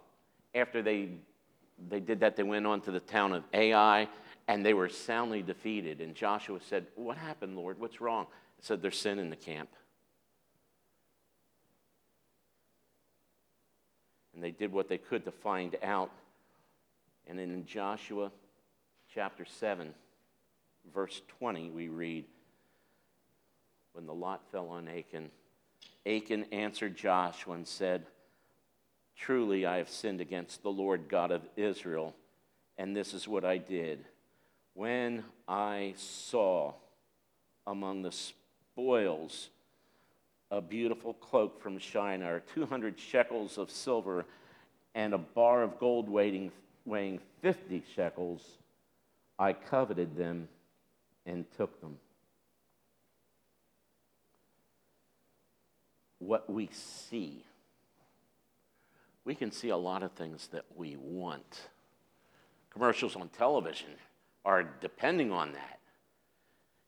after 0.56 0.82
they, 0.82 1.10
they 1.88 2.00
did 2.00 2.18
that, 2.18 2.34
they 2.34 2.42
went 2.42 2.66
on 2.66 2.80
to 2.80 2.90
the 2.90 2.98
town 2.98 3.32
of 3.32 3.44
Ai, 3.54 4.08
and 4.48 4.66
they 4.66 4.74
were 4.74 4.88
soundly 4.88 5.40
defeated. 5.40 6.00
And 6.00 6.16
Joshua 6.16 6.58
said, 6.68 6.88
What 6.96 7.16
happened, 7.16 7.54
Lord? 7.54 7.78
What's 7.78 8.00
wrong? 8.00 8.26
He 8.56 8.64
said, 8.64 8.82
There's 8.82 8.98
sin 8.98 9.20
in 9.20 9.30
the 9.30 9.36
camp. 9.36 9.68
And 14.34 14.42
they 14.42 14.50
did 14.50 14.72
what 14.72 14.88
they 14.88 14.98
could 14.98 15.24
to 15.26 15.30
find 15.30 15.76
out. 15.84 16.10
And 17.28 17.38
in 17.38 17.64
Joshua 17.66 18.32
chapter 19.14 19.44
7, 19.44 19.94
verse 20.92 21.22
20, 21.38 21.70
we 21.70 21.86
read, 21.86 22.24
When 23.92 24.06
the 24.06 24.14
lot 24.14 24.42
fell 24.50 24.66
on 24.70 24.88
Achan, 24.88 25.30
Achan 26.06 26.46
answered 26.52 26.96
Joshua 26.96 27.54
and 27.54 27.66
said, 27.66 28.06
Truly, 29.16 29.66
I 29.66 29.76
have 29.76 29.90
sinned 29.90 30.20
against 30.20 30.62
the 30.62 30.70
Lord 30.70 31.08
God 31.08 31.30
of 31.30 31.42
Israel, 31.56 32.14
and 32.78 32.96
this 32.96 33.12
is 33.12 33.28
what 33.28 33.44
I 33.44 33.58
did. 33.58 34.04
When 34.74 35.24
I 35.46 35.94
saw 35.96 36.72
among 37.66 38.02
the 38.02 38.12
spoils 38.12 39.50
a 40.50 40.60
beautiful 40.60 41.14
cloak 41.14 41.60
from 41.60 41.78
Shinar, 41.78 42.42
200 42.54 42.98
shekels 42.98 43.58
of 43.58 43.70
silver, 43.70 44.24
and 44.94 45.14
a 45.14 45.18
bar 45.18 45.62
of 45.62 45.78
gold 45.78 46.08
weighing, 46.08 46.50
weighing 46.84 47.20
50 47.42 47.82
shekels, 47.94 48.42
I 49.38 49.52
coveted 49.52 50.16
them 50.16 50.48
and 51.26 51.44
took 51.56 51.80
them. 51.80 51.98
What 56.20 56.48
we 56.48 56.68
see, 56.72 57.44
we 59.24 59.34
can 59.34 59.50
see 59.50 59.70
a 59.70 59.76
lot 59.76 60.02
of 60.02 60.12
things 60.12 60.48
that 60.52 60.64
we 60.76 60.96
want. 60.96 61.68
Commercials 62.70 63.16
on 63.16 63.28
television 63.30 63.90
are 64.44 64.62
depending 64.62 65.32
on 65.32 65.52
that. 65.52 65.80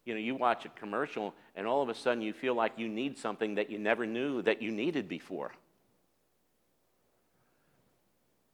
You 0.05 0.15
know, 0.15 0.21
you 0.21 0.35
watch 0.35 0.65
a 0.65 0.69
commercial 0.69 1.35
and 1.57 1.67
all 1.67 1.83
of 1.83 1.89
a 1.89 1.95
sudden 1.95 2.23
you 2.23 2.33
feel 2.33 2.55
like 2.55 2.73
you 2.77 2.89
need 2.89 3.19
something 3.19 3.57
that 3.57 3.71
you 3.71 3.79
never 3.79 4.07
knew 4.07 4.43
that 4.43 4.63
you 4.63 4.71
needed 4.71 5.09
before. 5.09 5.53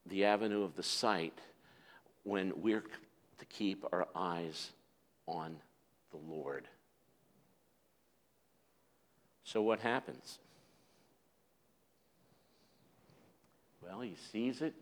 The 0.07 0.25
avenue 0.25 0.63
of 0.63 0.75
the 0.75 0.83
sight 0.83 1.39
when 2.23 2.53
we're 2.57 2.85
to 3.39 3.45
keep 3.47 3.85
our 3.93 4.07
eyes 4.15 4.71
on 5.27 5.57
the 6.11 6.19
Lord. 6.19 6.67
So, 9.45 9.63
what 9.63 9.81
happens? 9.81 10.39
Well, 13.89 14.01
he 14.03 14.17
sees 14.33 14.61
it. 14.61 14.75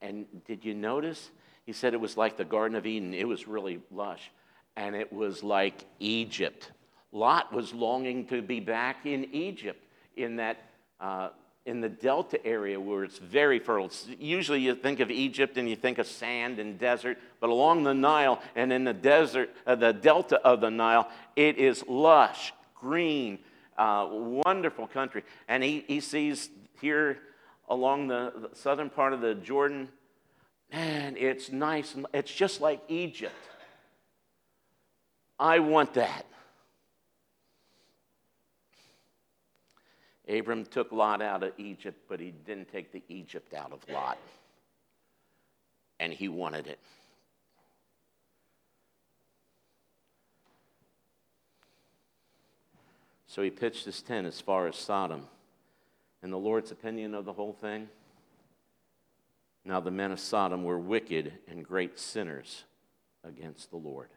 And 0.00 0.24
did 0.46 0.64
you 0.64 0.74
notice? 0.74 1.30
He 1.66 1.72
said 1.72 1.92
it 1.92 2.00
was 2.00 2.16
like 2.16 2.36
the 2.36 2.44
Garden 2.44 2.76
of 2.76 2.86
Eden. 2.86 3.12
It 3.12 3.28
was 3.28 3.46
really 3.46 3.80
lush. 3.90 4.30
And 4.76 4.96
it 4.96 5.12
was 5.12 5.42
like 5.42 5.84
Egypt. 5.98 6.70
Lot 7.12 7.52
was 7.52 7.74
longing 7.74 8.26
to 8.28 8.40
be 8.40 8.60
back 8.60 9.04
in 9.04 9.26
Egypt, 9.32 9.82
in 10.16 10.36
that 10.36 10.58
uh, 11.00 11.30
in 11.66 11.80
the 11.80 11.88
delta 11.88 12.44
area 12.46 12.80
where 12.80 13.04
it's 13.04 13.18
very 13.18 13.58
fertile. 13.58 13.90
Usually 14.18 14.60
you 14.60 14.74
think 14.74 15.00
of 15.00 15.10
Egypt 15.10 15.58
and 15.58 15.68
you 15.68 15.76
think 15.76 15.98
of 15.98 16.06
sand 16.06 16.58
and 16.58 16.78
desert, 16.78 17.18
but 17.40 17.50
along 17.50 17.82
the 17.82 17.92
Nile 17.92 18.40
and 18.54 18.72
in 18.72 18.84
the 18.84 18.94
desert, 18.94 19.50
uh, 19.66 19.74
the 19.74 19.92
delta 19.92 20.40
of 20.42 20.60
the 20.60 20.70
Nile, 20.70 21.10
it 21.34 21.58
is 21.58 21.84
lush, 21.88 22.54
green, 22.74 23.38
uh, 23.76 24.08
wonderful 24.10 24.86
country. 24.86 25.24
And 25.48 25.62
he, 25.62 25.84
he 25.88 26.00
sees 26.00 26.48
here 26.80 27.18
along 27.68 28.08
the, 28.08 28.32
the 28.36 28.56
southern 28.56 28.90
part 28.90 29.12
of 29.12 29.20
the 29.20 29.34
Jordan, 29.34 29.88
man, 30.72 31.16
it's 31.16 31.50
nice. 31.50 31.94
It's 32.12 32.32
just 32.32 32.60
like 32.60 32.80
Egypt. 32.88 33.34
I 35.38 35.58
want 35.58 35.94
that. 35.94 36.24
Abram 40.28 40.64
took 40.64 40.90
Lot 40.90 41.22
out 41.22 41.42
of 41.42 41.52
Egypt, 41.56 41.98
but 42.08 42.18
he 42.18 42.32
didn't 42.32 42.70
take 42.72 42.90
the 42.90 43.02
Egypt 43.08 43.54
out 43.54 43.72
of 43.72 43.88
Lot. 43.88 44.18
And 46.00 46.12
he 46.12 46.28
wanted 46.28 46.66
it. 46.66 46.78
So 53.28 53.42
he 53.42 53.50
pitched 53.50 53.84
his 53.84 54.02
tent 54.02 54.26
as 54.26 54.40
far 54.40 54.66
as 54.66 54.76
Sodom. 54.76 55.28
And 56.26 56.32
the 56.32 56.38
Lord's 56.38 56.72
opinion 56.72 57.14
of 57.14 57.24
the 57.24 57.32
whole 57.32 57.52
thing? 57.52 57.88
Now 59.64 59.78
the 59.78 59.92
men 59.92 60.10
of 60.10 60.18
Sodom 60.18 60.64
were 60.64 60.76
wicked 60.76 61.32
and 61.46 61.64
great 61.64 62.00
sinners 62.00 62.64
against 63.22 63.70
the 63.70 63.76
Lord. 63.76 64.08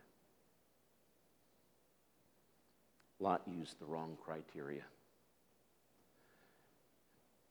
Lot 3.19 3.43
used 3.45 3.79
the 3.79 3.85
wrong 3.85 4.17
criteria 4.25 4.81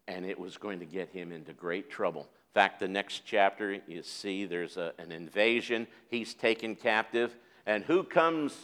and 0.09 0.27
it 0.27 0.37
was 0.37 0.57
going 0.57 0.81
to 0.81 0.87
get 0.87 1.11
him 1.11 1.31
into 1.31 1.53
great 1.53 1.88
trouble. 1.88 2.23
In 2.23 2.55
fact, 2.55 2.81
the 2.81 2.88
next 2.88 3.23
chapter, 3.25 3.79
you 3.87 4.03
see 4.03 4.44
there's 4.44 4.77
a, 4.77 4.92
an 4.99 5.12
invasion. 5.12 5.87
He's 6.11 6.35
taken 6.35 6.75
captive. 6.75 7.37
And 7.64 7.85
who 7.85 8.03
comes 8.03 8.57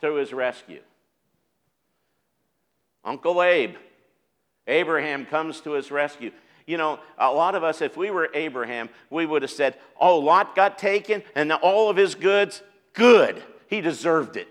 to 0.00 0.14
his 0.14 0.32
rescue? 0.32 0.80
Uncle 3.04 3.42
Abe. 3.42 3.76
Abraham 4.70 5.26
comes 5.26 5.60
to 5.62 5.72
his 5.72 5.90
rescue. 5.90 6.30
You 6.66 6.76
know, 6.76 7.00
a 7.18 7.32
lot 7.32 7.54
of 7.54 7.64
us, 7.64 7.82
if 7.82 7.96
we 7.96 8.10
were 8.10 8.30
Abraham, 8.32 8.88
we 9.10 9.26
would 9.26 9.42
have 9.42 9.50
said, 9.50 9.76
Oh, 10.00 10.18
Lot 10.18 10.54
got 10.54 10.78
taken 10.78 11.22
and 11.34 11.52
all 11.52 11.90
of 11.90 11.96
his 11.96 12.14
goods, 12.14 12.62
good. 12.92 13.42
He 13.66 13.80
deserved 13.80 14.36
it. 14.36 14.48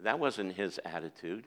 That 0.00 0.18
wasn't 0.18 0.54
his 0.54 0.80
attitude. 0.84 1.46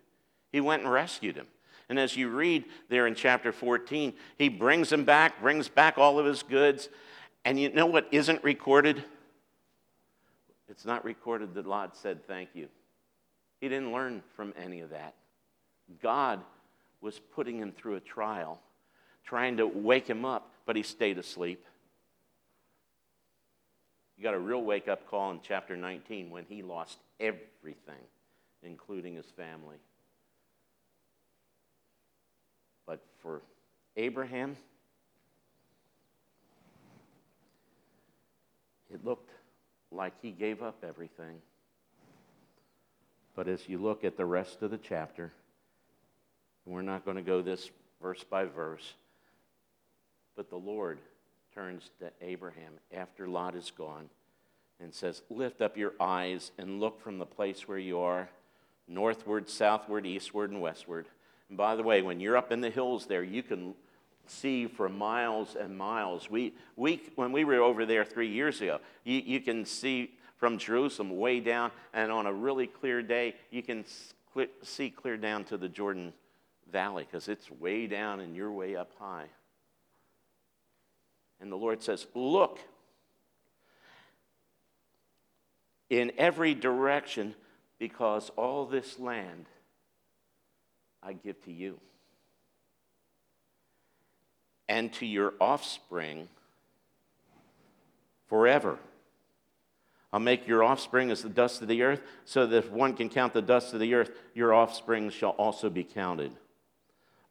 He 0.52 0.62
went 0.62 0.84
and 0.84 0.92
rescued 0.92 1.36
him. 1.36 1.48
And 1.90 2.00
as 2.00 2.16
you 2.16 2.30
read 2.30 2.66
there 2.90 3.06
in 3.06 3.14
chapter 3.14 3.52
14, 3.52 4.14
he 4.38 4.50
brings 4.50 4.92
him 4.92 5.04
back, 5.04 5.42
brings 5.42 5.68
back 5.68 5.98
all 5.98 6.18
of 6.18 6.26
his 6.26 6.42
goods. 6.42 6.90
And 7.44 7.60
you 7.60 7.72
know 7.74 7.86
what 7.86 8.08
isn't 8.12 8.44
recorded? 8.44 9.04
It's 10.68 10.86
not 10.86 11.06
recorded 11.06 11.54
that 11.54 11.68
Lot 11.68 11.96
said 11.96 12.26
thank 12.26 12.50
you. 12.54 12.70
He 13.62 13.70
didn't 13.70 13.92
learn 13.92 14.24
from 14.36 14.54
any 14.58 14.80
of 14.80 14.90
that. 14.90 15.14
God 16.02 16.42
was 17.02 17.20
putting 17.20 17.58
him 17.58 17.72
through 17.72 17.96
a 17.96 18.00
trial, 18.00 18.60
trying 19.24 19.58
to 19.58 19.68
wake 19.68 20.08
him 20.08 20.26
up, 20.26 20.52
but 20.66 20.76
he 20.76 20.84
stayed 20.84 21.18
asleep. 21.18 21.66
You 24.18 24.24
got 24.24 24.34
a 24.34 24.40
real 24.40 24.64
wake 24.64 24.88
up 24.88 25.08
call 25.10 25.32
in 25.32 25.40
chapter 25.44 25.76
19 25.76 26.30
when 26.30 26.46
he 26.48 26.64
lost 26.64 27.00
everything, 27.20 28.02
including 28.64 29.16
his 29.16 29.26
family. 29.26 29.78
But 32.86 33.02
for 33.22 33.42
Abraham, 33.98 34.56
it 38.94 39.04
looked 39.04 39.32
like 39.92 40.14
he 40.22 40.32
gave 40.32 40.64
up 40.64 40.84
everything. 40.88 41.42
But 43.36 43.48
as 43.50 43.68
you 43.68 43.80
look 43.80 44.06
at 44.06 44.16
the 44.16 44.26
rest 44.26 44.62
of 44.62 44.72
the 44.72 44.78
chapter, 44.78 45.34
we're 46.66 46.82
not 46.82 47.06
going 47.06 47.18
to 47.18 47.24
go 47.24 47.42
this 47.42 47.70
verse 48.02 48.24
by 48.24 48.46
verse, 48.46 48.94
but 50.36 50.50
the 50.50 50.56
Lord 50.56 51.00
turns 51.54 51.90
to 52.00 52.12
Abraham 52.22 52.74
after 52.94 53.28
Lot 53.28 53.56
is 53.56 53.72
gone 53.72 54.10
and 54.82 54.94
says, 54.94 55.22
Lift 55.30 55.62
up 55.62 55.78
your 55.78 55.94
eyes 56.00 56.52
and 56.58 56.80
look 56.80 57.02
from 57.02 57.18
the 57.18 57.26
place 57.26 57.68
where 57.68 57.78
you 57.78 58.00
are, 58.00 58.30
northward, 58.88 59.50
southward, 59.50 60.06
eastward, 60.06 60.52
and 60.52 60.62
westward. 60.62 61.08
And 61.50 61.58
by 61.58 61.76
the 61.76 61.84
way, 61.84 62.02
when 62.02 62.20
you're 62.20 62.38
up 62.38 62.52
in 62.52 62.62
the 62.62 62.70
hills 62.70 63.06
there, 63.06 63.24
you 63.24 63.44
can 63.44 63.76
see 64.28 64.68
for 64.68 64.90
miles 64.90 65.56
and 65.56 65.78
miles. 65.78 66.30
We, 66.30 66.54
we, 66.76 67.02
when 67.16 67.32
we 67.32 67.44
were 67.44 67.62
over 67.62 67.86
there 67.86 68.04
three 68.04 68.30
years 68.30 68.60
ago, 68.62 68.80
you, 69.04 69.22
you 69.24 69.40
can 69.40 69.66
see 69.66 70.12
from 70.38 70.58
Jerusalem 70.58 71.16
way 71.18 71.40
down, 71.40 71.72
and 71.94 72.12
on 72.12 72.26
a 72.26 72.34
really 72.34 72.68
clear 72.68 73.02
day, 73.02 73.36
you 73.52 73.64
can 73.64 73.86
see 74.64 74.90
clear 74.90 75.16
down 75.16 75.44
to 75.46 75.58
the 75.58 75.70
Jordan 75.70 76.12
Valley 76.72 77.06
because 77.10 77.28
it's 77.28 77.50
way 77.52 77.88
down 77.88 78.20
and 78.20 78.36
you're 78.36 78.52
way 78.52 78.76
up 78.76 78.92
high. 79.00 79.28
And 81.40 81.52
the 81.52 81.58
Lord 81.58 81.84
says, 81.84 82.08
Look 82.14 82.60
in 85.90 86.12
every 86.18 86.54
direction 86.54 87.36
because 87.78 88.32
all 88.36 88.66
this 88.66 89.00
land 89.00 89.46
I 91.04 91.14
give 91.14 91.44
to 91.46 91.52
you 91.52 91.80
and 94.68 94.92
to 94.94 95.06
your 95.06 95.34
offspring 95.40 96.28
forever. 98.28 98.80
I'll 100.12 100.20
make 100.20 100.48
your 100.48 100.64
offspring 100.64 101.12
as 101.12 101.22
the 101.22 101.30
dust 101.30 101.62
of 101.62 101.68
the 101.68 101.84
earth, 101.84 102.02
so 102.24 102.48
that 102.48 102.58
if 102.58 102.72
one 102.72 102.94
can 102.94 103.10
count 103.10 103.34
the 103.34 103.42
dust 103.42 103.74
of 103.74 103.82
the 103.82 103.94
earth, 103.94 104.12
your 104.34 104.54
offspring 104.54 105.10
shall 105.10 105.32
also 105.32 105.70
be 105.70 105.84
counted. 105.84 106.32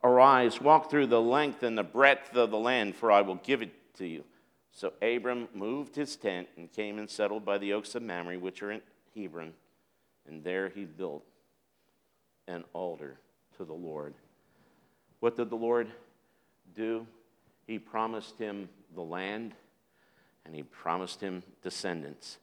Arise, 0.04 0.60
walk 0.60 0.90
through 0.90 1.06
the 1.06 1.20
length 1.20 1.62
and 1.62 1.76
the 1.76 1.82
breadth 1.82 2.36
of 2.36 2.50
the 2.50 2.58
land, 2.58 2.94
for 2.94 3.10
I 3.10 3.22
will 3.22 3.36
give 3.36 3.62
it 3.62 3.72
to 3.96 4.06
you. 4.06 4.22
So 4.70 4.92
Abram 5.00 5.48
moved 5.54 5.96
his 5.96 6.14
tent 6.14 6.48
and 6.56 6.70
came 6.70 6.98
and 6.98 7.08
settled 7.08 7.44
by 7.44 7.58
the 7.58 7.72
oaks 7.72 7.94
of 7.94 8.02
Mamre, 8.02 8.38
which 8.38 8.62
are 8.62 8.70
in 8.70 8.82
Hebron, 9.16 9.54
and 10.28 10.44
there 10.44 10.68
he 10.68 10.84
built 10.84 11.24
an 12.46 12.64
altar 12.74 13.16
to 13.56 13.64
the 13.64 13.72
Lord. 13.72 14.14
What 15.20 15.36
did 15.36 15.48
the 15.48 15.56
Lord 15.56 15.88
do? 16.74 17.06
He 17.66 17.78
promised 17.78 18.38
him 18.38 18.68
the 18.94 19.02
land 19.02 19.54
and 20.44 20.54
he 20.54 20.62
promised 20.62 21.20
him 21.20 21.42
descendants. 21.62 22.38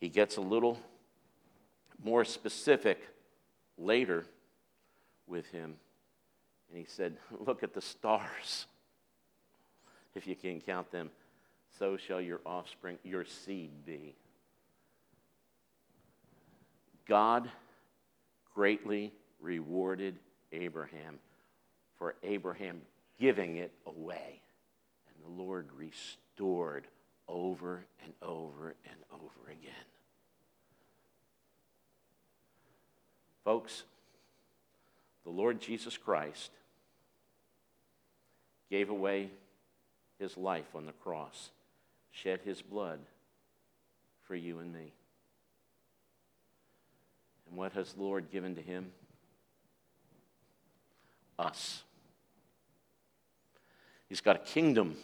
He 0.00 0.08
gets 0.08 0.36
a 0.36 0.40
little 0.40 0.80
more 2.02 2.24
specific 2.24 2.98
later 3.78 4.26
with 5.26 5.46
him. 5.52 5.76
And 6.74 6.84
he 6.84 6.90
said, 6.90 7.16
Look 7.46 7.62
at 7.62 7.72
the 7.72 7.80
stars 7.80 8.66
if 10.16 10.26
you 10.26 10.34
can 10.34 10.60
count 10.60 10.90
them, 10.90 11.08
so 11.78 11.96
shall 11.96 12.20
your 12.20 12.40
offspring, 12.44 12.98
your 13.04 13.24
seed 13.24 13.70
be. 13.86 14.16
God 17.06 17.48
greatly 18.56 19.12
rewarded 19.40 20.16
Abraham 20.50 21.20
for 21.96 22.16
Abraham 22.24 22.80
giving 23.20 23.58
it 23.58 23.70
away. 23.86 24.40
And 25.06 25.36
the 25.36 25.42
Lord 25.42 25.68
restored 25.76 26.88
over 27.28 27.84
and 28.02 28.12
over 28.20 28.74
and 28.84 28.96
over 29.12 29.48
again. 29.48 29.74
Folks, 33.44 33.84
the 35.22 35.30
Lord 35.30 35.60
Jesus 35.60 35.96
Christ 35.96 36.50
gave 38.74 38.90
away 38.90 39.30
his 40.18 40.36
life 40.36 40.74
on 40.74 40.84
the 40.84 40.92
cross, 40.94 41.50
shed 42.10 42.40
his 42.44 42.60
blood 42.60 42.98
for 44.24 44.34
you 44.34 44.58
and 44.58 44.72
me. 44.72 44.92
And 47.46 47.56
what 47.56 47.72
has 47.74 47.92
the 47.92 48.02
Lord 48.02 48.32
given 48.32 48.56
to 48.56 48.60
him? 48.60 48.90
Us. 51.38 51.84
He's 54.08 54.20
got 54.20 54.34
a 54.34 54.40
kingdom 54.40 54.96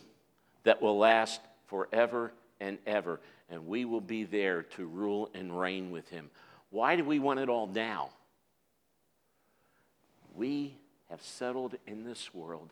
that 0.64 0.82
will 0.82 0.98
last 0.98 1.40
forever 1.68 2.32
and 2.58 2.76
ever, 2.88 3.20
and 3.48 3.68
we 3.68 3.84
will 3.84 4.00
be 4.00 4.24
there 4.24 4.64
to 4.64 4.84
rule 4.84 5.30
and 5.32 5.56
reign 5.56 5.92
with 5.92 6.08
him. 6.08 6.28
Why 6.70 6.96
do 6.96 7.04
we 7.04 7.20
want 7.20 7.38
it 7.38 7.48
all 7.48 7.68
now? 7.68 8.10
We 10.34 10.74
have 11.08 11.22
settled 11.22 11.76
in 11.86 12.02
this 12.02 12.34
world 12.34 12.70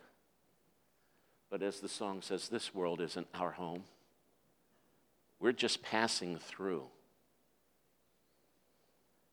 but 1.49 1.63
as 1.63 1.79
the 1.79 1.89
song 1.89 2.21
says, 2.21 2.47
this 2.47 2.75
world 2.75 3.01
isn't 3.01 3.27
our 3.33 3.51
home. 3.51 3.83
We're 5.39 5.51
just 5.51 5.81
passing 5.81 6.37
through. 6.37 6.83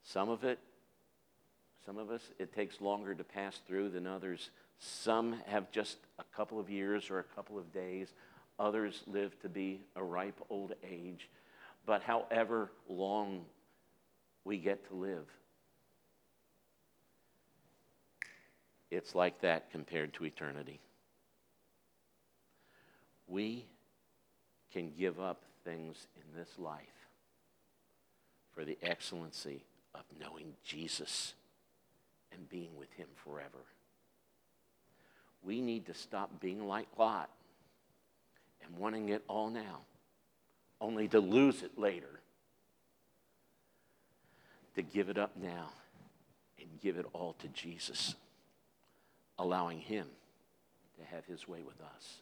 Some 0.03 0.29
of 0.29 0.45
it, 0.45 0.59
some 1.85 1.99
of 1.99 2.11
us, 2.11 2.23
it 2.39 2.55
takes 2.55 2.81
longer 2.81 3.15
to 3.15 3.25
pass 3.25 3.61
through 3.67 3.91
than 3.91 4.07
others. 4.07 4.51
Some 4.79 5.37
have 5.47 5.71
just 5.71 5.99
a 6.19 6.25
couple 6.35 6.59
of 6.59 6.71
years 6.71 7.11
or 7.11 7.19
a 7.19 7.25
couple 7.25 7.59
of 7.59 7.73
days. 7.73 8.09
Others 8.59 9.03
live 9.07 9.39
to 9.43 9.49
be 9.49 9.81
a 9.95 10.03
ripe 10.03 10.41
old 10.49 10.75
age. 10.89 11.29
But 11.85 12.03
however 12.03 12.71
long 12.89 13.45
we 14.45 14.59
get 14.59 14.89
to 14.89 14.95
live, 14.95 15.27
it's 18.91 19.15
like 19.15 19.41
that 19.41 19.71
compared 19.71 20.15
to 20.15 20.25
eternity 20.25 20.81
we 23.29 23.65
can 24.73 24.93
give 24.99 25.21
up 25.21 25.43
things 25.65 26.07
in 26.17 26.39
this 26.39 26.51
life 26.59 26.81
for 28.55 28.65
the 28.65 28.79
excellency 28.83 29.65
of 29.95 30.03
knowing 30.21 30.53
Jesus 30.65 31.35
and 32.33 32.49
being 32.49 32.77
with 32.77 32.93
Him 32.93 33.09
forever. 33.25 33.65
We 35.43 35.61
need 35.61 35.87
to 35.87 35.95
stop 35.95 36.41
being 36.41 36.67
like 36.67 36.89
Lot 36.99 37.31
and 38.65 38.77
wanting 38.77 39.09
it 39.11 39.23
all 39.29 39.51
now, 39.51 39.81
only 40.81 41.09
to 41.09 41.21
lose 41.21 41.63
it 41.63 41.79
later. 41.79 42.21
To 44.75 44.83
give 44.83 45.09
it 45.09 45.17
up 45.17 45.37
now 45.41 45.71
and 46.61 46.69
give 46.83 46.99
it 46.99 47.07
all 47.15 47.35
to 47.39 47.49
Jesus, 47.49 48.15
allowing 49.39 49.81
Him 49.81 50.07
to 50.99 51.05
have 51.15 51.25
His 51.25 51.49
way 51.49 51.63
with 51.63 51.81
us 51.81 52.21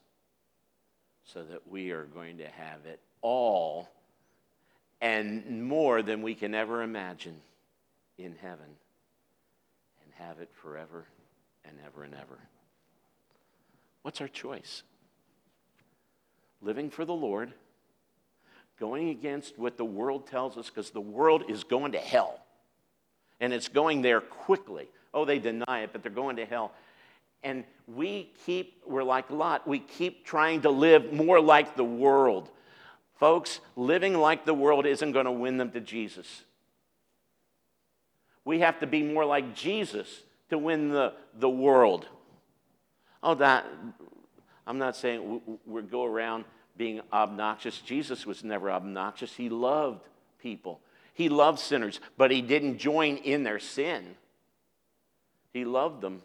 so 1.25 1.43
that 1.43 1.67
we 1.69 1.91
are 1.91 2.05
going 2.05 2.39
to 2.39 2.49
have 2.49 2.85
it 2.87 3.01
all 3.23 3.89
and 5.01 5.65
more 5.65 6.03
than 6.03 6.23
we 6.23 6.35
can 6.35 6.55
ever 6.55 6.83
imagine 6.83 7.37
in 8.19 8.35
heaven 8.41 8.67
and 10.03 10.13
have 10.15 10.41
it 10.41 10.51
forever 10.63 11.05
and 11.65 11.77
ever 11.87 12.05
and 12.05 12.15
ever. 12.15 12.39
What's 14.03 14.21
our 14.21 14.29
choice? 14.29 14.83
Living 16.63 16.91
for 16.91 17.05
the 17.05 17.15
Lord, 17.15 17.53
going 18.79 19.09
against 19.09 19.59
what 19.59 19.77
the 19.77 19.85
world 19.85 20.27
tells 20.27 20.57
us, 20.57 20.69
because 20.69 20.91
the 20.91 21.01
world 21.01 21.45
is 21.49 21.65
going 21.65 21.93
to 21.93 21.99
hell. 21.99 22.41
And 23.41 23.53
it's 23.53 23.69
going 23.69 24.03
there 24.03 24.21
quickly. 24.21 24.89
Oh, 25.13 25.25
they 25.25 25.39
deny 25.39 25.83
it, 25.83 25.91
but 25.93 26.03
they're 26.03 26.13
going 26.13 26.37
to 26.37 26.47
hell 26.47 26.73
and 27.45 27.65
we 27.87 28.33
keep, 28.47 28.83
we're 28.87 29.05
like 29.05 29.31
Lot, 29.31 29.69
we 29.69 29.79
keep 29.79 30.25
trying 30.25 30.63
to 30.63 30.71
live 30.71 31.13
more 31.13 31.41
like 31.41 31.77
the 31.77 31.85
world. 31.85 32.51
Folks, 33.21 33.61
living 33.77 34.15
like 34.15 34.47
the 34.47 34.55
world 34.55 34.87
isn't 34.87 35.13
going 35.13 35.27
to 35.27 35.33
win 35.33 35.59
them 35.59 35.71
to 35.73 35.81
Jesus. 35.81 36.43
We 38.45 38.61
have 38.61 38.81
to 38.81 38.87
be 38.87 39.03
more 39.03 39.25
like 39.25 39.55
Jesus 39.55 40.23
to 40.51 40.59
win 40.59 40.89
the, 40.89 41.13
the 41.39 41.49
world. 41.49 42.09
Oh, 43.23 43.35
that, 43.37 43.67
I'm 44.67 44.79
not 44.79 44.97
saying 44.97 45.41
we, 45.47 45.57
we 45.67 45.83
go 45.83 46.05
around 46.05 46.45
being 46.77 47.01
obnoxious. 47.13 47.79
Jesus 47.79 48.27
was 48.27 48.43
never 48.43 48.71
obnoxious. 48.71 49.35
He 49.35 49.49
loved 49.49 50.07
people, 50.41 50.81
he 51.13 51.29
loved 51.29 51.61
sinners, 51.61 52.01
but 52.17 52.31
he 52.31 52.41
didn't 52.41 52.79
join 52.79 53.19
in 53.19 53.45
their 53.45 53.59
sin. 53.61 54.17
He 55.53 55.65
loved 55.65 56.01
them 56.01 56.23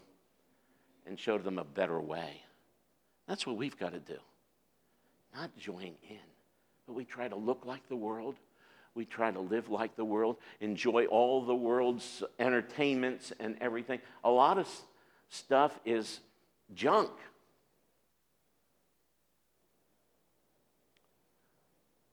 and 1.10 1.18
showed 1.18 1.42
them 1.42 1.58
a 1.58 1.64
better 1.64 2.00
way. 2.00 2.40
That's 3.26 3.44
what 3.44 3.56
we've 3.56 3.76
got 3.76 3.92
to 3.92 3.98
do. 3.98 4.18
Not 5.34 5.54
join 5.58 5.94
in, 6.08 6.18
but 6.86 6.94
we 6.94 7.04
try 7.04 7.26
to 7.26 7.34
look 7.34 7.66
like 7.66 7.86
the 7.88 7.96
world. 7.96 8.36
We 8.94 9.04
try 9.04 9.30
to 9.32 9.40
live 9.40 9.68
like 9.68 9.96
the 9.96 10.04
world, 10.04 10.36
enjoy 10.60 11.06
all 11.06 11.44
the 11.44 11.54
world's 11.54 12.22
entertainments 12.38 13.32
and 13.40 13.56
everything. 13.60 14.00
A 14.24 14.30
lot 14.30 14.56
of 14.56 14.68
stuff 15.28 15.78
is 15.84 16.20
junk. 16.74 17.10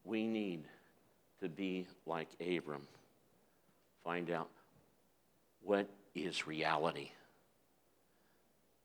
We 0.03 0.25
need 0.25 0.63
to 1.41 1.49
be 1.49 1.85
like 2.05 2.29
Abram. 2.39 2.87
Find 4.03 4.31
out 4.31 4.49
what 5.61 5.87
is 6.15 6.47
reality 6.47 7.11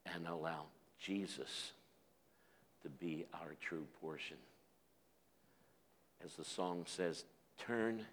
and 0.07 0.27
allow 0.27 0.67
Jesus 0.99 1.73
to 2.83 2.89
be 2.89 3.25
our 3.35 3.55
true 3.61 3.87
portion. 4.01 4.37
As 6.25 6.35
the 6.35 6.45
song 6.45 6.85
says, 6.87 7.25
turn 7.59 8.07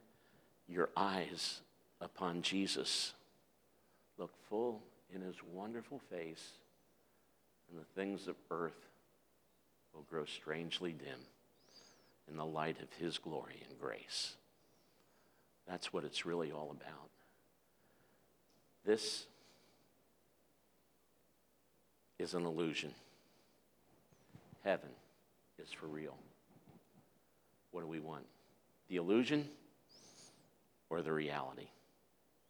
your 0.67 0.89
eyes 0.95 1.61
upon 2.01 2.41
Jesus. 2.41 3.13
Look 4.17 4.31
full 4.49 4.81
in 5.13 5.21
his 5.21 5.35
wonderful 5.53 5.99
face, 6.11 6.51
and 7.69 7.79
the 7.79 8.01
things 8.01 8.27
of 8.27 8.35
earth 8.51 8.87
will 9.93 10.05
grow 10.09 10.25
strangely 10.25 10.91
dim 10.93 11.19
in 12.29 12.37
the 12.37 12.45
light 12.45 12.77
of 12.81 12.91
his 12.99 13.17
glory 13.17 13.63
and 13.67 13.79
grace. 13.79 14.35
That's 15.67 15.93
what 15.93 16.03
it's 16.03 16.25
really 16.25 16.51
all 16.51 16.71
about. 16.71 17.09
This 18.85 19.25
is 22.20 22.34
an 22.34 22.45
illusion. 22.45 22.93
Heaven 24.63 24.89
is 25.57 25.72
for 25.72 25.88
real. 25.88 26.15
What 27.72 27.82
do 27.82 27.88
we 27.88 27.99
want? 27.99 28.26
The 28.89 28.97
illusion 28.97 29.47
or 30.89 31.01
the 31.01 31.13
reality? 31.13 31.67